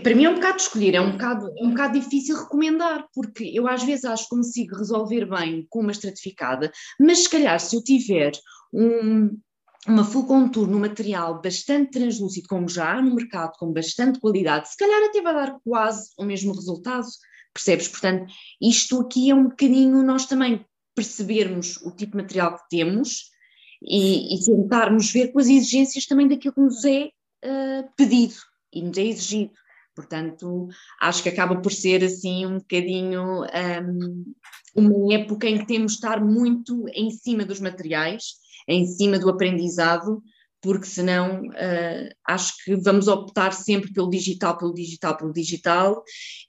[0.04, 3.50] Para mim é um bocado escolher, é um bocado, é um bocado difícil recomendar, porque
[3.54, 7.74] eu às vezes acho que consigo resolver bem com uma estratificada, mas se calhar se
[7.74, 8.34] eu tiver
[8.74, 9.40] um,
[9.86, 14.70] uma full contour no material bastante translúcido, como já há no mercado, com bastante qualidade,
[14.70, 17.08] se calhar até vai dar quase o mesmo resultado,
[17.54, 17.88] percebes?
[17.88, 18.26] Portanto,
[18.62, 23.30] isto aqui é um bocadinho nós também percebermos o tipo de material que temos
[23.82, 28.36] e, e tentarmos ver com as exigências também daquilo que nos é uh, pedido
[28.74, 29.54] e nos é exigido.
[29.96, 30.68] Portanto,
[31.02, 34.34] acho que acaba por ser assim um bocadinho um,
[34.76, 38.36] uma época em que temos de estar muito em cima dos materiais,
[38.68, 40.22] em cima do aprendizado,
[40.62, 46.04] porque senão uh, acho que vamos optar sempre pelo digital, pelo digital, pelo digital,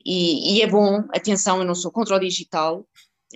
[0.04, 2.86] e, e, é bom, atenção, eu não sou contra o digital,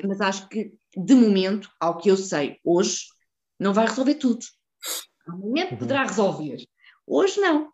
[0.04, 3.06] mas acho que de momento, ao que eu sei hoje,
[3.58, 4.44] não vai resolver tudo.
[5.26, 5.76] Amanhã uhum.
[5.76, 6.64] poderá resolver,
[7.06, 7.70] hoje não.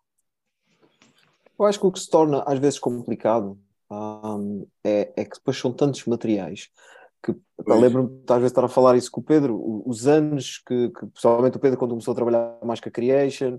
[1.57, 3.59] Eu acho que o que se torna às vezes complicado
[3.91, 6.69] um, é, é, que depois são tantos materiais
[7.23, 7.35] que
[7.67, 11.57] lembro-me às vezes estar a falar isso com o Pedro, os anos que, que pessoalmente
[11.57, 13.55] o Pedro quando começou a trabalhar mais com a Creation,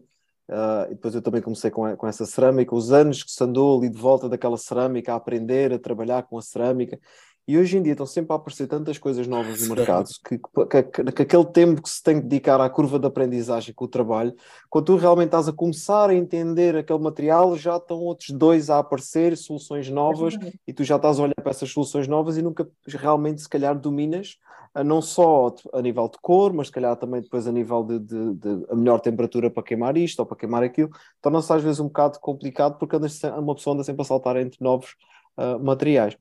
[0.49, 3.45] uh, e depois eu também comecei com, a, com essa cerâmica, os anos que se
[3.45, 6.99] andou ali de volta daquela cerâmica a aprender a trabalhar com a cerâmica,
[7.47, 10.83] e hoje em dia estão sempre a aparecer tantas coisas novas no mercado que, que,
[10.83, 13.89] que, que, aquele tempo que se tem que dedicar à curva de aprendizagem com o
[13.89, 14.35] trabalho,
[14.69, 18.79] quando tu realmente estás a começar a entender aquele material, já estão outros dois a
[18.79, 20.35] aparecer, soluções novas,
[20.67, 23.79] e tu já estás a olhar para essas soluções novas e nunca realmente, se calhar,
[23.79, 24.37] dominas,
[24.85, 28.35] não só a nível de cor, mas se calhar também depois a nível de, de,
[28.35, 31.87] de a melhor temperatura para queimar isto ou para queimar aquilo, torna-se às vezes um
[31.87, 32.97] bocado complicado porque
[33.37, 34.95] uma pessoa anda sempre a saltar entre novos
[35.37, 36.17] uh, materiais.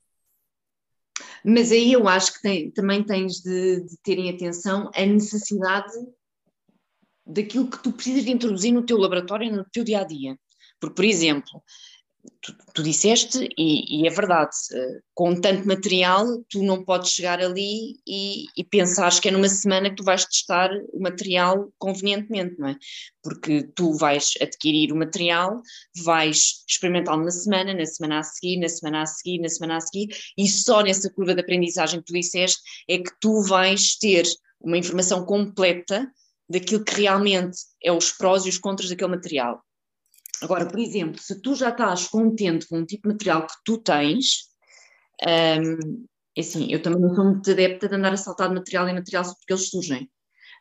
[1.44, 5.94] Mas aí eu acho que tem, também tens de, de terem atenção a necessidade
[7.26, 10.38] daquilo que tu precisas de introduzir no teu laboratório, no teu dia a dia.
[10.80, 11.62] Porque, por exemplo,
[12.42, 17.40] tu, tu disseste, e, e, é verdade, eh, com tanto material, tu não podes chegar
[17.40, 22.60] ali e, e pensares que é numa semana que tu vais testar o material convenientemente,
[22.60, 22.76] não é?
[23.24, 25.62] Porque tu vais adquirir o material,
[26.04, 29.82] vais experimentá-lo na semana, na semana a seguir, na semana a seguir, na semana a
[29.82, 34.26] seguir, e só nessa curva de aprendizagem que tu disseste é que tu vais ter
[34.62, 36.10] uma informação completa
[36.50, 39.64] daquilo que realmente é os prós e os contras daquele material.
[40.42, 43.78] Agora, por exemplo, se tu já estás contente com o tipo de material que tu
[43.78, 44.50] tens,
[45.24, 48.88] um, é assim, eu também não sou muito adepta de andar a saltar de material
[48.88, 50.10] em material só porque eles surgem.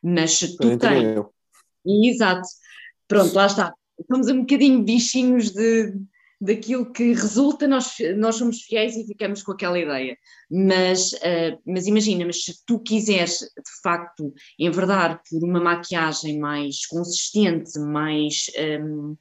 [0.02, 1.24] Mas se tu tens.
[1.86, 2.48] Exato.
[3.06, 3.74] Pronto, lá está.
[4.10, 5.94] Somos um bocadinho bichinhos de,
[6.40, 10.16] daquilo que resulta, nós, nós somos fiéis e ficamos com aquela ideia.
[10.50, 16.86] Mas, uh, mas imagina, mas se tu quiseres de facto enverdar por uma maquiagem mais
[16.86, 18.46] consistente, mais.
[18.82, 19.16] Um,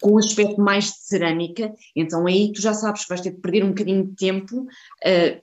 [0.00, 3.40] com um aspecto mais de cerâmica, então aí tu já sabes que vais ter de
[3.40, 5.40] perder um bocadinho de tempo uh,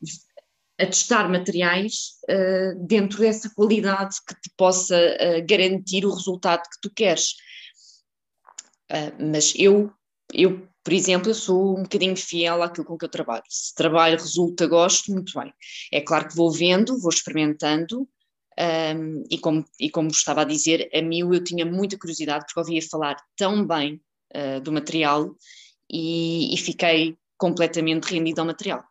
[0.80, 6.82] a testar materiais uh, dentro dessa qualidade que te possa uh, garantir o resultado que
[6.82, 7.36] tu queres.
[9.20, 9.92] mas eu,
[10.32, 13.44] eu, por exemplo, eu sou um bocadinho fiel àquilo com que eu trabalho.
[13.50, 15.52] Se trabalho resulta, gosto, muito bem.
[15.92, 18.08] É claro que vou vendo, vou experimentando,
[18.60, 22.60] um, e, como, e como estava a dizer, a mim eu tinha muita curiosidade porque
[22.60, 24.00] ouvia falar tão bem
[24.36, 25.36] uh, do material
[25.90, 28.84] e, e fiquei completamente rendida ao material.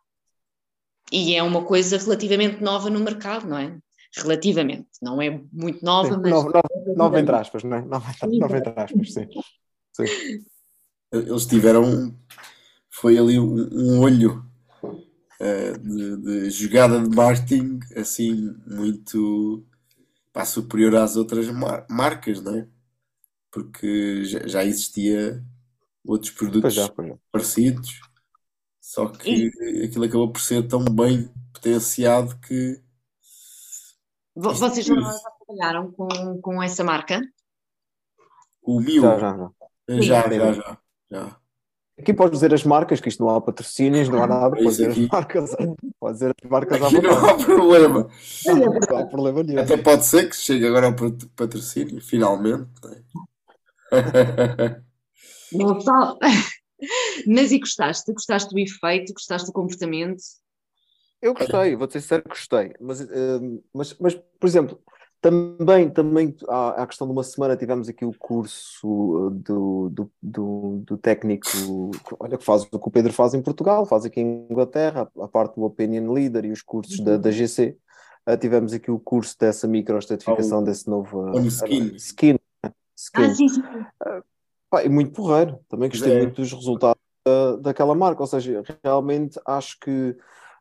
[1.11, 3.77] E é uma coisa relativamente nova no mercado, não é?
[4.15, 6.31] Relativamente, não é muito nova, sim, mas.
[6.31, 7.81] Nova, nova, nova entre aspas, não é?
[7.81, 9.27] Nova, nova entre aspas, sim.
[9.91, 10.43] sim.
[11.11, 12.15] Eles tiveram.
[12.89, 14.45] Foi ali um, um olho
[14.83, 19.65] uh, de, de, jogada de marketing assim muito
[20.31, 22.67] pá, superior às outras mar marcas, não é?
[23.53, 25.41] Porque já, já existia
[26.03, 27.15] outros produtos pois já, pois já.
[27.31, 28.01] parecidos,
[28.81, 29.85] só que e...
[29.85, 32.81] aquilo acabou por ser tão bem potenciado que.
[34.35, 37.21] Vocês já, já trabalharam com, com essa marca?
[38.63, 39.03] O Mil?
[39.03, 40.01] Já, já, já.
[40.01, 40.77] Já, já, já.
[41.11, 41.37] já.
[41.99, 44.89] Aqui podes dizer as marcas, que isto não há patrocínios, não há nada, pode dizer
[44.89, 45.55] as marcas,
[45.99, 48.09] pode dizer as marcas Aqui não há problema.
[48.47, 49.61] Não há problema nenhum.
[49.61, 50.95] Até pode ser que chegue agora ao
[51.35, 52.67] patrocínio, finalmente.
[55.53, 56.17] Não só.
[57.27, 58.11] Mas e gostaste?
[58.11, 59.13] Gostaste do efeito?
[59.13, 60.21] Gostaste do comportamento?
[61.21, 62.73] Eu gostei, vou ser sincero que gostei.
[62.81, 64.77] Mas, uh, mas, mas, por exemplo,
[65.21, 70.83] também, também há a questão de uma semana tivemos aqui o curso do, do, do,
[70.85, 71.47] do, técnico,
[72.19, 75.27] olha que faz o que o Pedro faz em Portugal, faz aqui em Inglaterra, a
[75.29, 77.77] parte do Opinion Leader e os cursos da, da GC.
[78.27, 81.95] Uh, tivemos aqui o curso dessa microestatificação, oh, desse novo uh, skin.
[81.95, 82.39] skin
[83.15, 83.61] ah, sim, sim.
[84.69, 86.21] Pá, e muito porreiro, também gostei é.
[86.21, 90.15] muito dos resultados uh, daquela marca, ou seja, realmente acho que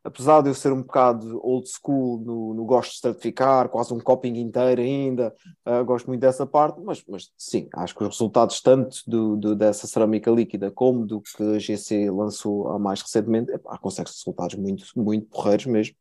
[0.04, 4.00] apesar de eu ser um bocado old school no, no gosto de certificar, quase um
[4.00, 5.34] copying inteiro ainda,
[5.66, 9.54] uh, gosto muito dessa parte, mas, mas sim, acho que os resultados tanto do, do,
[9.54, 14.84] dessa cerâmica líquida como do que a GC lançou há mais recentemente, consegue resultados muito,
[14.96, 15.94] muito porreiros mesmo.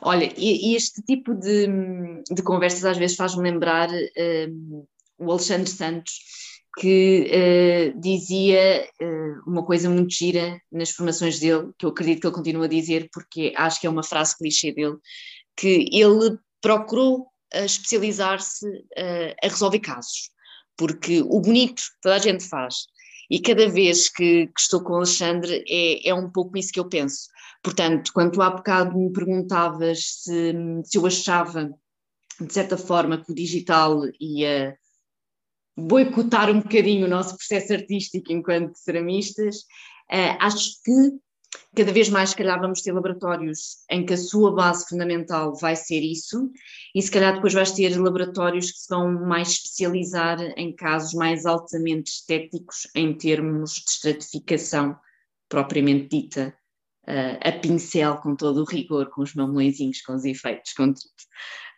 [0.00, 1.66] Olha, e, este tipo de,
[2.30, 4.84] de, conversas às vezes faz-me lembrar um,
[5.18, 6.12] o Alexandre Santos,
[6.78, 12.26] que uh, dizia uh, uma coisa muito gira nas formações dele, que eu acredito que
[12.26, 14.96] ele continua a dizer, porque acho que é uma frase clichê dele,
[15.56, 18.66] que ele procurou especializar-se
[19.42, 20.30] a resolver casos,
[20.76, 22.86] porque o bonito toda a gente faz,
[23.30, 26.80] e cada vez que, que estou com o Alexandre é, é um pouco isso que
[26.80, 27.28] eu penso.
[27.62, 30.52] Portanto, quando há bocado me perguntavas se,
[30.84, 31.70] se eu achava,
[32.40, 34.78] de certa forma, que o digital ia
[35.76, 39.58] boicotar um bocadinho o nosso processo artístico enquanto ceramistas,
[40.10, 41.18] uh, acho que
[41.74, 45.76] cada vez mais, se calhar, vamos ter laboratórios em que a sua base fundamental vai
[45.76, 46.50] ser isso,
[46.94, 51.46] e se calhar depois vais ter laboratórios que se vão mais especializar em casos mais
[51.46, 54.98] altamente estéticos em termos de estratificação
[55.48, 56.57] propriamente dita,
[57.08, 61.08] uh, a pincel com todo o rigor, com os mamelõezinhos, com os efeitos, com tudo.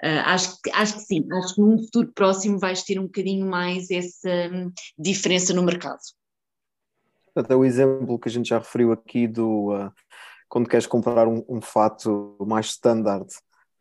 [0.02, 3.90] Uh, acho, acho que sim, acho que num futuro próximo vais ter um bocadinho mais
[3.90, 6.00] essa um, diferença no mercado.
[7.36, 9.92] Até o exemplo que a gente já referiu aqui do uh,
[10.48, 13.28] quando queres comprar um, um fato mais standard,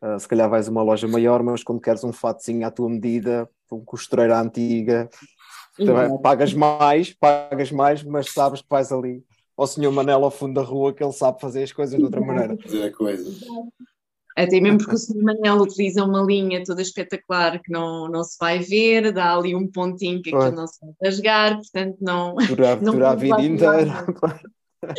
[0.02, 2.88] uh, se calhar vais a uma loja maior, mas quando queres um fatozinho à tua
[2.88, 5.08] medida, um costureira antiga,
[6.22, 9.24] pagas mais, pagas mais, mas sabes que vais ali
[9.60, 12.20] ao senhor Manel ao fundo da rua que ele sabe fazer as coisas de outra
[12.20, 12.56] maneira.
[12.62, 13.30] Fazer a coisa.
[14.36, 15.22] Até mesmo porque o Sr.
[15.22, 19.66] Manel utiliza uma linha toda espetacular que não, não se vai ver, dá ali um
[19.66, 22.34] pontinho que aquilo não se vai rasgar, portanto não.
[22.36, 24.06] Durar, não durar a vida inteira.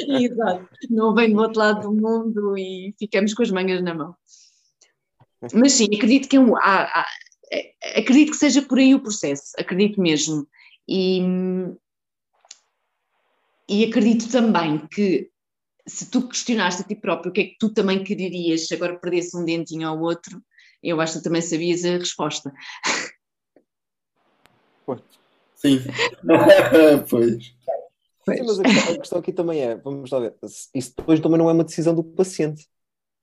[0.07, 4.16] Exato, não vem do outro lado do mundo e ficamos com as mangas na mão.
[5.53, 7.05] Mas sim, acredito que, é um, há, há,
[7.97, 10.45] acredito que seja por aí o processo, acredito mesmo.
[10.88, 11.22] E,
[13.70, 15.30] e acredito também que
[15.88, 18.99] se tu questionaste a ti próprio o que é que tu também quererias se agora
[18.99, 20.41] perdesse um dentinho ao outro,
[20.84, 22.51] eu acho que também sabias a resposta.
[25.55, 25.80] Sim.
[27.09, 27.53] pois.
[28.24, 30.36] Sim, mas a questão, a questão, aqui também é, vamos lá ver,
[30.76, 32.68] isso depois também não é uma decisão do paciente.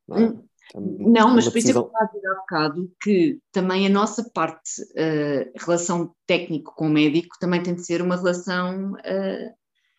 [0.09, 0.20] Não, é?
[0.20, 3.86] Hum, não mas por isso é que eu estava a dizer há bocado que também
[3.86, 8.93] a nossa parte, uh, relação técnico com o médico, também tem de ser uma relação
[8.93, 9.55] uh,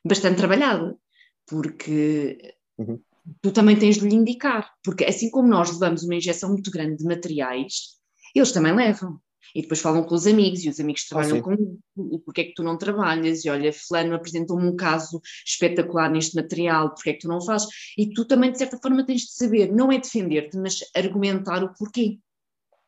[0.06, 0.95] bastante trabalhada,
[1.47, 3.00] porque uhum.
[3.41, 6.97] tu também tens de lhe indicar, porque assim como nós levamos uma injeção muito grande
[6.97, 7.97] de materiais,
[8.36, 9.20] eles também levam.
[9.56, 12.41] E depois falam com os amigos, e os amigos ah, trabalham ah, com e porque
[12.41, 13.43] é que tu não trabalhas?
[13.43, 17.68] E olha, fulano apresentou-me um caso espetacular neste material, porque é que tu não fazes?
[17.97, 21.74] E tu também, de certa forma, tens de saber, não é defender-te, mas argumentar o
[21.74, 22.20] porquê,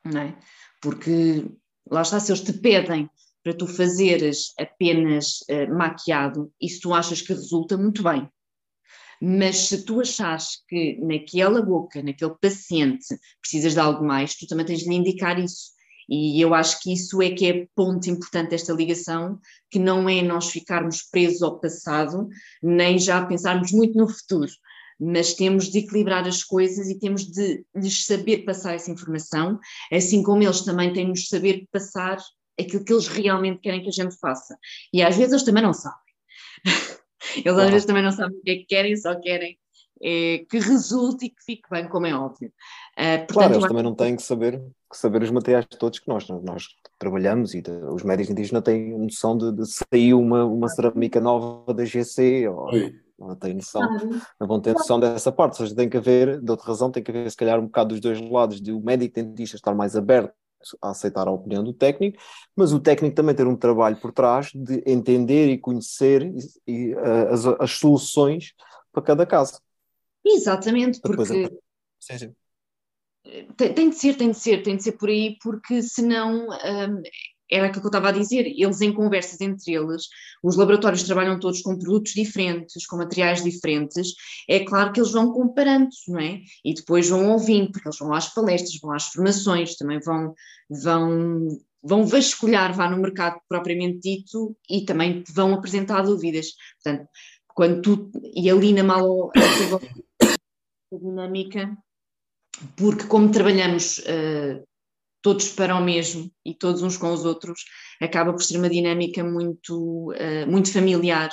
[0.05, 0.38] não é?
[0.82, 1.49] Porque,
[1.89, 3.09] lá está, se eles te pedem
[3.43, 8.29] para tu fazeres apenas uh, maquiado, se tu achas que resulta, muito bem.
[9.21, 13.05] Mas se tu achas que naquela boca, naquele paciente,
[13.39, 15.71] precisas de algo mais, tu também tens de lhe indicar isso.
[16.09, 19.39] E eu acho que isso é que é ponto importante desta ligação,
[19.69, 22.27] que não é nós ficarmos presos ao passado,
[22.61, 24.51] nem já pensarmos muito no futuro,
[24.99, 29.57] mas temos de equilibrar as coisas e temos de lhes saber passar essa informação,
[29.91, 32.17] assim como eles também têm de nos saber passar
[32.59, 34.57] aquilo que eles realmente querem que a gente faça.
[34.93, 35.99] E às vezes eles também não sabem.
[37.45, 39.57] Eles às vezes também não sabem o que é que querem, só querem
[40.01, 42.51] é, que resulte e que fique bem, como é óbvio.
[42.97, 46.07] Uh, portanto, claro, eles também não têm que saber, que saber os materiais todos que
[46.07, 46.65] nós, nós
[46.97, 51.21] trabalhamos e de, os médicos indígenas não têm noção de, de sair uma, uma cerâmica
[51.21, 52.71] nova da GC ou
[53.19, 53.81] não têm noção,
[54.39, 57.03] não vão ter noção dessa parte, ou seja, tem que haver, de outra razão, tem
[57.03, 59.95] que haver se calhar um bocado dos dois lados, de o médico dentista estar mais
[59.95, 60.33] aberto
[60.82, 62.18] a aceitar a opinião do técnico,
[62.55, 66.95] mas o técnico também ter um trabalho por trás de entender e conhecer e, e,
[66.95, 68.53] uh, as, as soluções
[68.91, 69.59] para cada caso.
[70.26, 71.49] Exatamente, porque.
[71.99, 72.34] Sim.
[73.55, 77.01] Tem, tem, de ser, tem de ser, tem de ser por aí, porque senão um,
[77.51, 80.07] era aquilo que eu estava a dizer, eles em conversas entre eles,
[80.41, 84.13] os laboratórios trabalham todos com produtos diferentes, com materiais diferentes,
[84.49, 86.39] é claro que eles vão comparando, não é?
[86.63, 90.33] E depois vão ouvindo, porque eles vão às palestras, vão às formações, também vão,
[90.69, 91.47] vão,
[91.83, 96.53] vão vasculhar, vá no mercado propriamente dito e também vão apresentar dúvidas.
[96.81, 97.09] Portanto,
[97.53, 99.29] quando tu, e ali na mal
[100.91, 101.77] dinâmica,
[102.75, 104.63] porque como trabalhamos uh,
[105.22, 107.63] todos para o mesmo e todos uns com os outros,
[108.01, 111.30] acaba por ser uma dinâmica muito, uh, muito familiar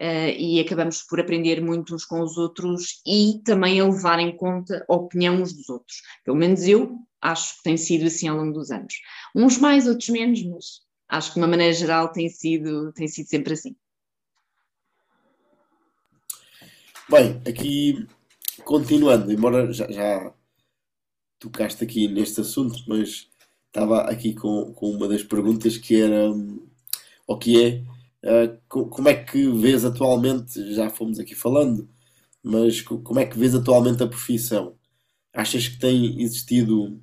[0.00, 4.36] uh, e acabamos por aprender muito uns com os outros e também a levar em
[4.36, 5.96] conta a opinião uns dos outros.
[6.24, 8.94] Pelo menos eu acho que tem sido assim ao longo dos anos.
[9.34, 10.64] Uns mais, outros menos, mas
[11.08, 13.74] acho que de uma maneira geral tem sido, tem sido sempre assim.
[17.08, 18.06] Bem, aqui
[18.64, 20.32] continuando, embora já, já
[21.38, 23.28] tocaste aqui neste assunto, mas
[23.66, 26.30] estava aqui com, com uma das perguntas que era
[27.26, 27.82] o que é
[28.26, 31.88] uh, como é que vês atualmente, já fomos aqui falando,
[32.42, 34.78] mas como é que vês atualmente a profissão?
[35.32, 37.02] Achas que tem existido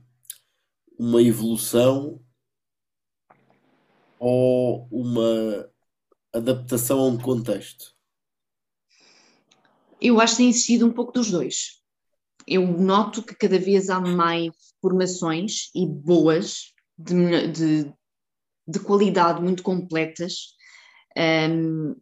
[0.98, 2.20] uma evolução
[4.18, 5.70] ou uma
[6.34, 7.94] adaptação a um contexto?
[10.02, 11.83] Eu acho que tem existido um pouco dos dois.
[12.48, 17.94] Eu noto que cada vez há mais formações e boas, de, de,
[18.68, 20.54] de qualidade muito completas,
[21.18, 21.96] um,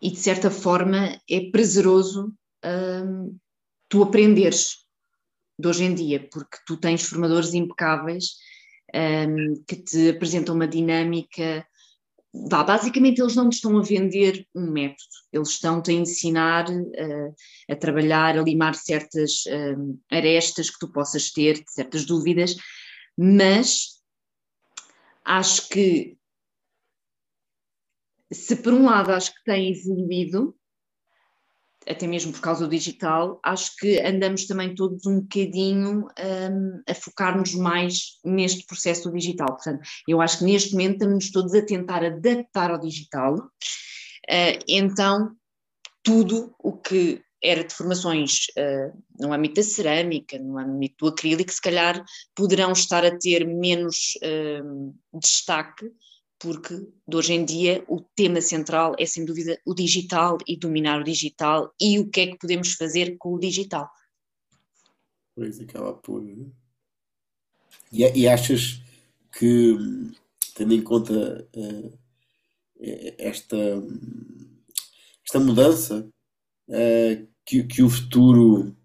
[0.00, 2.32] e de certa forma é prazeroso
[2.64, 3.36] um,
[3.88, 4.86] tu aprenderes
[5.58, 8.36] de hoje em dia, porque tu tens formadores impecáveis
[8.94, 11.66] um, que te apresentam uma dinâmica
[12.50, 17.34] Vá, basicamente eles não te estão a vender um método, eles estão-te a ensinar uh,
[17.70, 22.56] a trabalhar, a limar certas uh, arestas que tu possas ter, certas dúvidas,
[23.16, 23.98] mas
[25.24, 26.16] acho que
[28.32, 30.54] se por um lado acho que tem evoluído,
[31.88, 36.94] até mesmo por causa do digital, acho que andamos também todos um bocadinho um, a
[36.94, 39.48] focar-nos mais neste processo digital.
[39.48, 43.36] Portanto, eu acho que neste momento estamos todos a tentar adaptar ao digital.
[43.36, 45.32] Uh, então,
[46.02, 51.52] tudo o que era de formações uh, no âmbito da cerâmica, no âmbito do acrílico,
[51.52, 55.86] se calhar poderão estar a ter menos uh, destaque,
[56.38, 61.00] porque de hoje em dia o tema central é sem dúvida o digital e dominar
[61.00, 63.90] o digital e o que é que podemos fazer com o digital.
[65.34, 66.22] Pois acaba por.
[67.92, 68.80] E, e achas
[69.32, 69.76] que,
[70.54, 71.98] tendo em conta uh,
[73.18, 73.56] esta,
[75.24, 76.08] esta mudança,
[76.68, 78.76] uh, que, que o futuro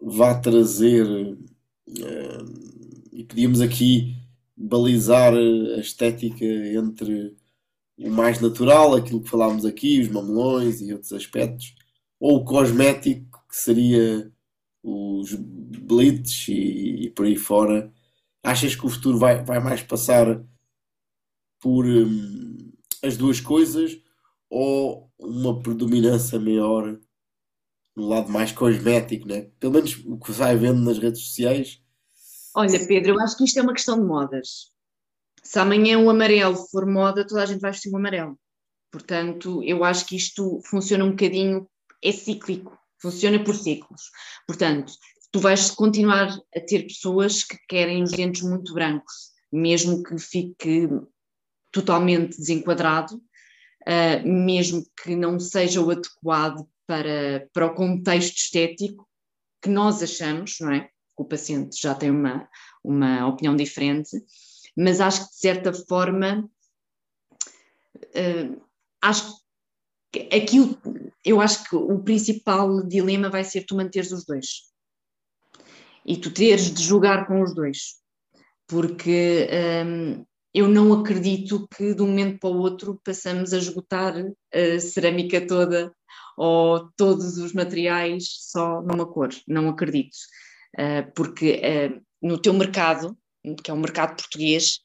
[0.00, 4.23] vá trazer, uh, e podíamos aqui
[4.56, 7.36] balizar a estética entre
[7.98, 11.74] o mais natural, aquilo que falámos aqui, os mamelões e outros aspectos,
[12.20, 14.32] ou o cosmético, que seria
[14.82, 17.92] os blitz e, e por aí fora.
[18.42, 20.44] Achas que o futuro vai, vai mais passar
[21.60, 23.98] por hum, as duas coisas
[24.50, 26.98] ou uma predominância maior
[27.96, 29.50] no lado mais cosmético, né?
[29.60, 31.82] Pelo menos o que vai vendo nas redes sociais.
[32.54, 34.72] Olha, Pedro, eu acho que isto é uma questão de modas.
[35.42, 38.38] Se amanhã o amarelo for moda, toda a gente vai vestir o amarelo.
[38.92, 41.68] Portanto, eu acho que isto funciona um bocadinho,
[42.02, 44.02] é cíclico, funciona por ciclos.
[44.46, 44.92] Portanto,
[45.32, 50.88] tu vais continuar a ter pessoas que querem os dentes muito brancos, mesmo que fique
[51.72, 59.08] totalmente desenquadrado, uh, mesmo que não seja o adequado para, para o contexto estético
[59.60, 60.88] que nós achamos, não é?
[61.16, 62.48] O paciente já tem uma,
[62.82, 64.10] uma opinião diferente,
[64.76, 66.48] mas acho que de certa forma,
[67.96, 68.62] uh,
[69.02, 69.44] acho
[70.12, 70.78] que aquilo,
[71.24, 74.74] eu acho que o principal dilema vai ser tu manteres os dois
[76.06, 77.96] e tu teres de jogar com os dois,
[78.66, 79.48] porque
[79.86, 84.14] um, eu não acredito que de um momento para o outro passamos a esgotar
[84.52, 85.92] a cerâmica toda
[86.36, 90.16] ou todos os materiais só numa cor, não acredito,
[91.14, 93.16] porque uh, no teu mercado,
[93.62, 94.80] que é o mercado português,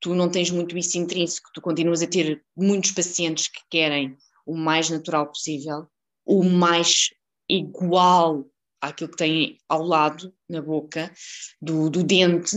[0.00, 4.16] tu não tens muito isso intrínseco, tu continuas a ter muitos pacientes que querem
[4.46, 5.86] o mais natural possível,
[6.24, 7.10] o mais
[7.48, 8.46] igual
[8.80, 11.12] àquilo que têm ao lado, na boca,
[11.60, 12.56] do, do dente,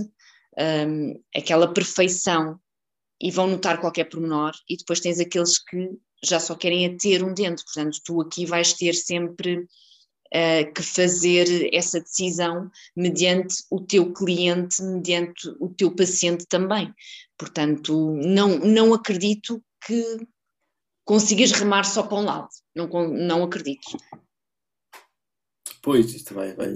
[0.60, 2.60] um, aquela perfeição,
[3.22, 5.90] e vão notar qualquer pormenor, e depois tens aqueles que
[6.24, 9.66] já só querem a ter um dente, portanto, tu aqui vais ter sempre
[10.34, 16.94] uh, que fazer essa decisão mediante o teu cliente, mediante o teu paciente também.
[17.38, 20.28] Portanto, não, não acredito que
[21.06, 23.98] consigas remar só para um lado, não, não acredito.
[25.82, 26.74] Pois, isto vai, vai,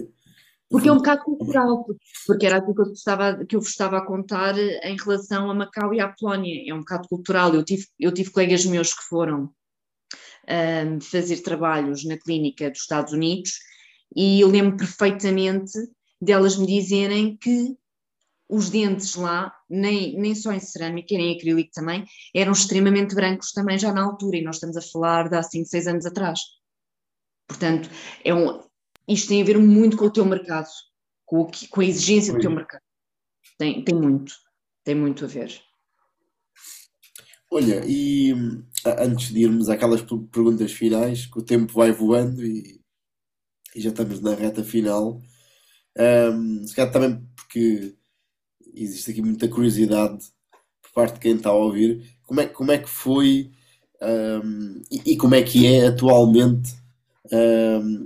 [0.72, 1.86] porque é um bocado cultural,
[2.26, 5.54] porque era aquilo que eu, estava, que eu vos estava a contar em relação a
[5.54, 6.64] Macau e à Polónia.
[6.66, 7.54] É um bocado cultural.
[7.54, 9.54] Eu tive, eu tive colegas meus que foram
[10.50, 13.52] um, fazer trabalhos na clínica dos Estados Unidos
[14.16, 15.72] e eu lembro perfeitamente
[16.22, 17.76] delas me dizerem que
[18.50, 23.54] os dentes lá, nem, nem só em cerâmica, nem em acrílico também, eram extremamente brancos
[23.54, 26.42] também já na altura, e nós estamos a falar de há 5, 6 anos atrás.
[27.48, 27.90] Portanto,
[28.26, 28.62] é um,
[29.08, 30.68] isto tem a ver muito com o teu mercado,
[31.26, 32.82] com, o, com a exigência do teu mercado.
[33.58, 34.34] Tem, tem muito,
[34.84, 35.62] tem muito a ver.
[37.54, 38.34] Olha, e
[38.98, 42.80] antes de irmos àquelas perguntas finais, que o tempo vai voando e,
[43.76, 45.20] e já estamos na reta final,
[46.34, 47.94] um, se calhar também porque
[48.74, 50.24] existe aqui muita curiosidade
[50.82, 53.52] por parte de quem está a ouvir, como é, como é que foi
[54.02, 56.74] um, e, e, como é que é atualmente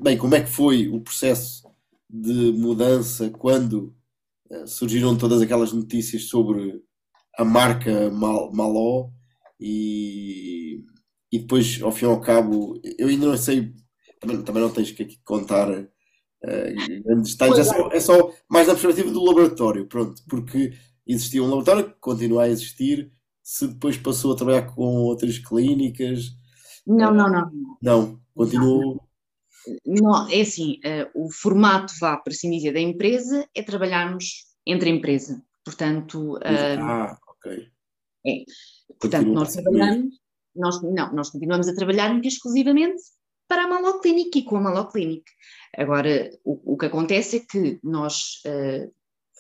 [0.02, 1.70] bem, como é que foi o processo
[2.10, 3.96] de mudança quando
[4.50, 6.84] uh, surgiram todas aquelas notícias sobre
[7.38, 9.10] a marca Mal Maló
[9.68, 10.86] e,
[11.32, 13.74] e depois, ao fim e ao cabo, eu ainda não sei,
[14.20, 18.68] também, também não tens que aqui contar uh, grandes detalhes, é só, é só mais
[18.68, 20.74] na perspectiva do laboratório, pronto, porque
[21.08, 23.12] existia um laboratório que continua a existir,
[23.42, 26.26] se depois passou a trabalhar com outras clínicas.
[26.86, 27.52] Não, não, não.
[27.82, 29.04] Não, continuou.
[29.84, 34.92] Não, é assim, uh, o formato, vá, por assim dizer, da empresa é trabalharmos entre
[34.92, 35.44] a empresa.
[35.64, 36.36] Portanto.
[36.36, 37.68] Uh, ah, ok.
[38.28, 38.44] É.
[39.00, 40.16] Portanto, nós trabalhamos,
[40.56, 43.02] nós, não, nós continuamos a trabalhar exclusivamente
[43.48, 45.24] para a Maló Clinic e com a Maló Clinic.
[45.78, 48.92] Agora, o, o que acontece é que nós uh,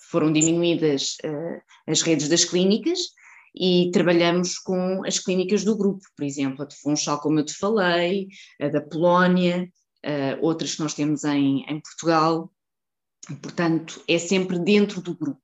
[0.09, 2.99] foram diminuídas uh, as redes das clínicas
[3.55, 7.53] e trabalhamos com as clínicas do grupo, por exemplo, a de Funchal, como eu te
[7.53, 8.27] falei,
[8.59, 9.71] a da Polónia,
[10.05, 12.51] uh, outras que nós temos em, em Portugal,
[13.41, 15.41] portanto, é sempre dentro do grupo.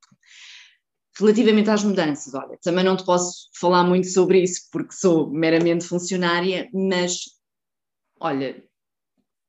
[1.20, 5.86] Relativamente às mudanças, olha, também não te posso falar muito sobre isso porque sou meramente
[5.86, 7.26] funcionária, mas
[8.20, 8.64] olha,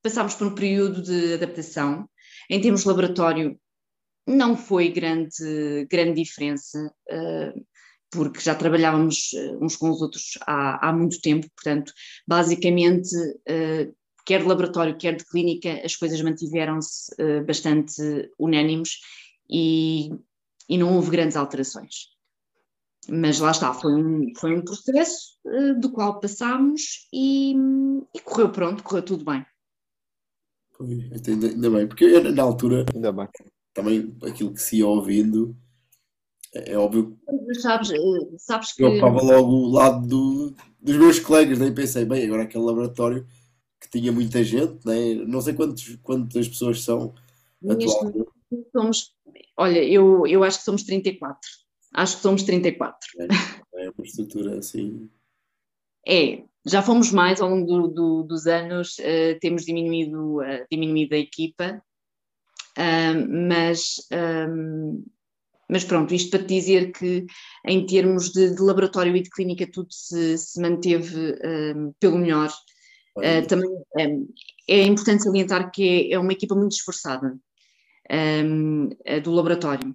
[0.03, 2.09] passámos por um período de adaptação.
[2.51, 3.59] Em termos de laboratório,
[4.27, 7.67] não foi grande, grande diferença, uh,
[8.11, 11.93] porque já trabalhávamos uns com os outros há, há muito tempo, portanto,
[12.27, 13.95] basicamente, uh,
[14.27, 17.13] quer de laboratório, quer de clínica, as coisas mantiveram-se
[17.47, 18.99] bastante unânimes
[19.51, 20.11] e,
[20.73, 22.09] e não houve grandes alterações.
[23.07, 27.55] Mas lá está, foi um, foi um processo uh, do qual passámos e,
[28.15, 29.45] e, correu pronto, correu tudo bem.
[30.81, 33.29] Ainda, ainda bem, porque eu, na altura ainda bem.
[33.75, 35.55] também aquilo que se ia ouvindo
[36.55, 37.19] é, é óbvio
[37.61, 37.99] sabes, eh,
[38.39, 42.45] sabes que eu estava logo ao lado do, dos meus colegas, daí pensei, bem, agora
[42.45, 43.27] aquele laboratório
[43.79, 45.15] que tinha muita gente, né?
[45.27, 47.15] não sei quantos, quantas pessoas são
[47.63, 48.32] atualmente.
[48.73, 49.15] Somos,
[49.57, 51.41] olha, eu, eu acho que somos 34.
[51.95, 52.99] Acho que somos 34.
[53.21, 55.09] É, é uma estrutura assim.
[56.07, 61.15] É, já fomos mais ao longo do, do, dos anos, uh, temos diminuído, uh, diminuído
[61.15, 61.83] a equipa,
[62.79, 64.09] uh, mas,
[65.69, 67.27] mas pronto, isto para te dizer que
[67.67, 71.35] em termos de, de laboratório e de clínica tudo se, se manteve
[71.99, 72.53] pelo melhor.
[73.49, 73.71] também
[74.69, 77.37] é importante salientar que é, é uma equipa muito esforçada
[79.23, 79.95] do laboratório.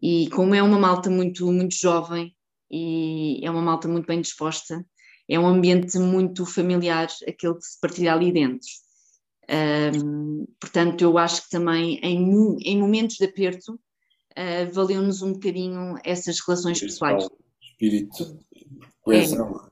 [0.00, 2.34] E como é uma malta muito, muito jovem
[2.70, 4.84] e é uma malta muito bem disposta,
[5.28, 8.68] é um ambiente muito familiar aquele que se partilha ali dentro.
[9.50, 15.96] Um, portanto, eu acho que também em, em momentos de aperto uh, valeu-nos um bocadinho
[16.04, 17.26] essas relações pessoais.
[17.60, 18.38] Espírito,
[19.00, 19.70] coesão.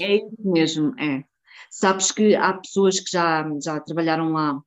[0.00, 1.24] É, é isso mesmo, é.
[1.70, 4.62] Sabes que há pessoas que já, já trabalharam lá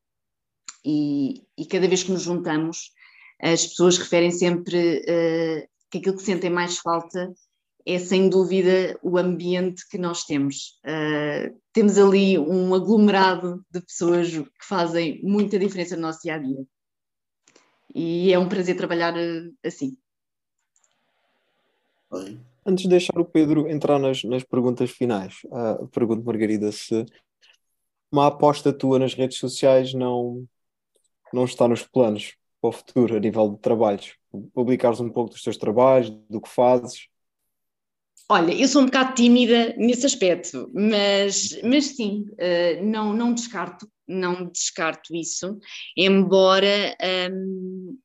[0.83, 2.91] e, e cada vez que nos juntamos
[3.41, 7.33] as pessoas referem sempre uh, que aquilo que sentem mais falta
[7.85, 10.79] é sem dúvida o ambiente que nós temos.
[10.85, 16.37] Uh, temos ali um aglomerado de pessoas que fazem muita diferença no nosso dia a
[16.37, 16.63] dia.
[17.93, 19.97] E é um prazer trabalhar uh, assim.
[22.63, 27.05] Antes de deixar o Pedro entrar nas, nas perguntas finais, uh, pergunto, Margarida, se
[28.11, 30.45] uma aposta tua nas redes sociais não,
[31.33, 34.15] não está nos planos para o futuro, a nível de trabalhos?
[34.53, 37.07] Publicares um pouco dos teus trabalhos, do que fazes?
[38.29, 43.85] Olha, eu sou um bocado tímida nesse aspecto, mas, mas sim, uh, não, não descarto,
[44.07, 45.59] não descarto isso,
[45.97, 46.95] embora
[47.29, 47.97] um,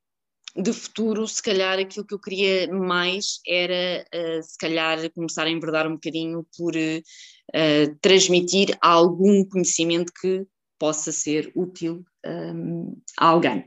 [0.57, 5.49] de futuro, se calhar aquilo que eu queria mais era, uh, se calhar, começar a
[5.49, 10.45] enverdar um bocadinho por uh, transmitir algum conhecimento que
[10.77, 13.65] possa ser útil um, a alguém.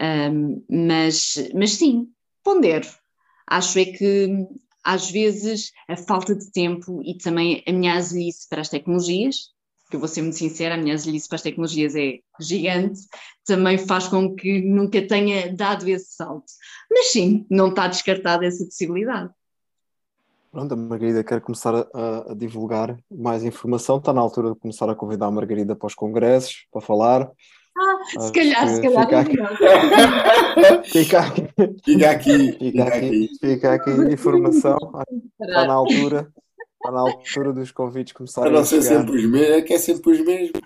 [0.00, 2.08] Um, mas, mas sim,
[2.42, 2.88] pondero.
[3.46, 4.28] Acho é que
[4.84, 9.50] às vezes a falta de tempo e também a minha azelice para as tecnologias,
[9.90, 13.00] que eu vou ser muito sincera, a minha azelice para as tecnologias é gigante,
[13.44, 16.46] também faz com que nunca tenha dado esse salto.
[16.90, 19.32] Mas sim, não está descartada essa possibilidade.
[20.50, 23.98] Pronto, a Margarida quer começar a, a, divulgar mais informação.
[23.98, 27.30] Está na altura de começar a convidar a Margarida para os congressos, para falar.
[27.78, 29.06] Ah, se calhar, se calhar.
[30.84, 31.42] Fica aqui.
[31.84, 32.52] Fica aqui.
[32.58, 33.28] Fica aqui.
[33.40, 34.76] Fica aqui informação.
[35.40, 36.32] Está na altura.
[36.74, 39.78] Está na altura dos convites começarem a não ser sempre os mesmos, é que é
[39.78, 40.60] sempre os mesmos.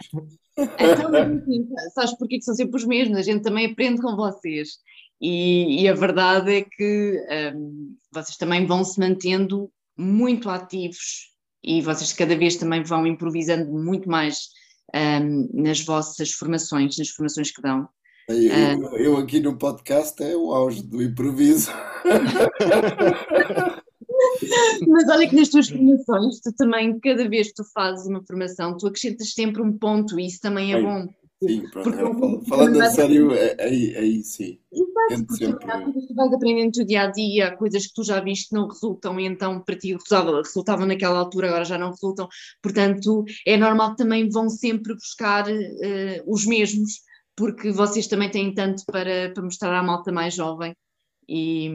[0.57, 3.19] Então, assim, sabes porquê que são sempre os mesmos?
[3.19, 4.79] A gente também aprende com vocês.
[5.21, 7.21] E, e a verdade é que
[7.55, 13.73] um, vocês também vão se mantendo muito ativos e vocês cada vez também vão improvisando
[13.73, 14.49] muito mais
[14.95, 17.89] um, nas vossas formações, nas formações que dão.
[18.29, 21.71] Eu, eu, eu, aqui no podcast é o auge do improviso.
[24.89, 28.77] Mas olha que nas tuas formações, tu também, cada vez que tu fazes uma formação,
[28.77, 31.07] tu acrescentas sempre um ponto e isso também é bom.
[31.47, 33.31] Sim, pronto, Porque, falando a sério,
[33.61, 34.59] aí, aí sim.
[34.73, 35.71] Exato, porque sempre...
[35.71, 38.05] há coisas que tu vais aprendendo no teu dia a dia, há coisas que tu
[38.05, 41.79] já viste que não resultam, e então para ti resultavam, resultavam naquela altura, agora já
[41.79, 42.29] não resultam.
[42.63, 47.01] Portanto, é normal que também vão sempre buscar uh, os mesmos,
[47.37, 50.75] porque vocês também têm tanto para, para mostrar à malta mais jovem.
[51.29, 51.71] E,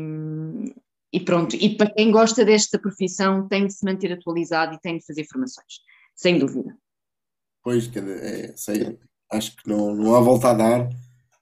[1.11, 4.97] e pronto, e para quem gosta desta profissão tem de se manter atualizado e tem
[4.97, 5.79] de fazer formações,
[6.15, 6.77] sem dúvida.
[7.63, 8.97] Pois, é, sei,
[9.31, 10.89] acho que não, não há volta a dar.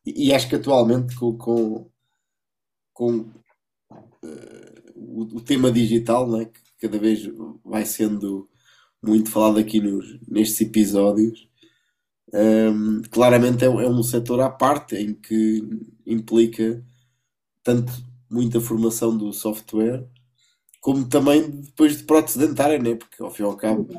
[0.05, 1.89] E, acho que atualmente com, com,
[2.93, 3.19] com
[3.91, 7.21] uh, o, o, tema digital, né, que cada vez
[7.63, 8.49] vai sendo
[9.03, 11.47] muito falado aqui nos, nestes episódios,
[12.33, 15.61] um, ehm, claramente é, é um setor à parte em que
[16.05, 16.83] implica
[17.63, 17.91] tanto
[18.29, 20.07] muita formação do software
[20.87, 22.95] como também depois de prótese dentária, né?
[22.95, 23.89] porque ao fim e ao cabo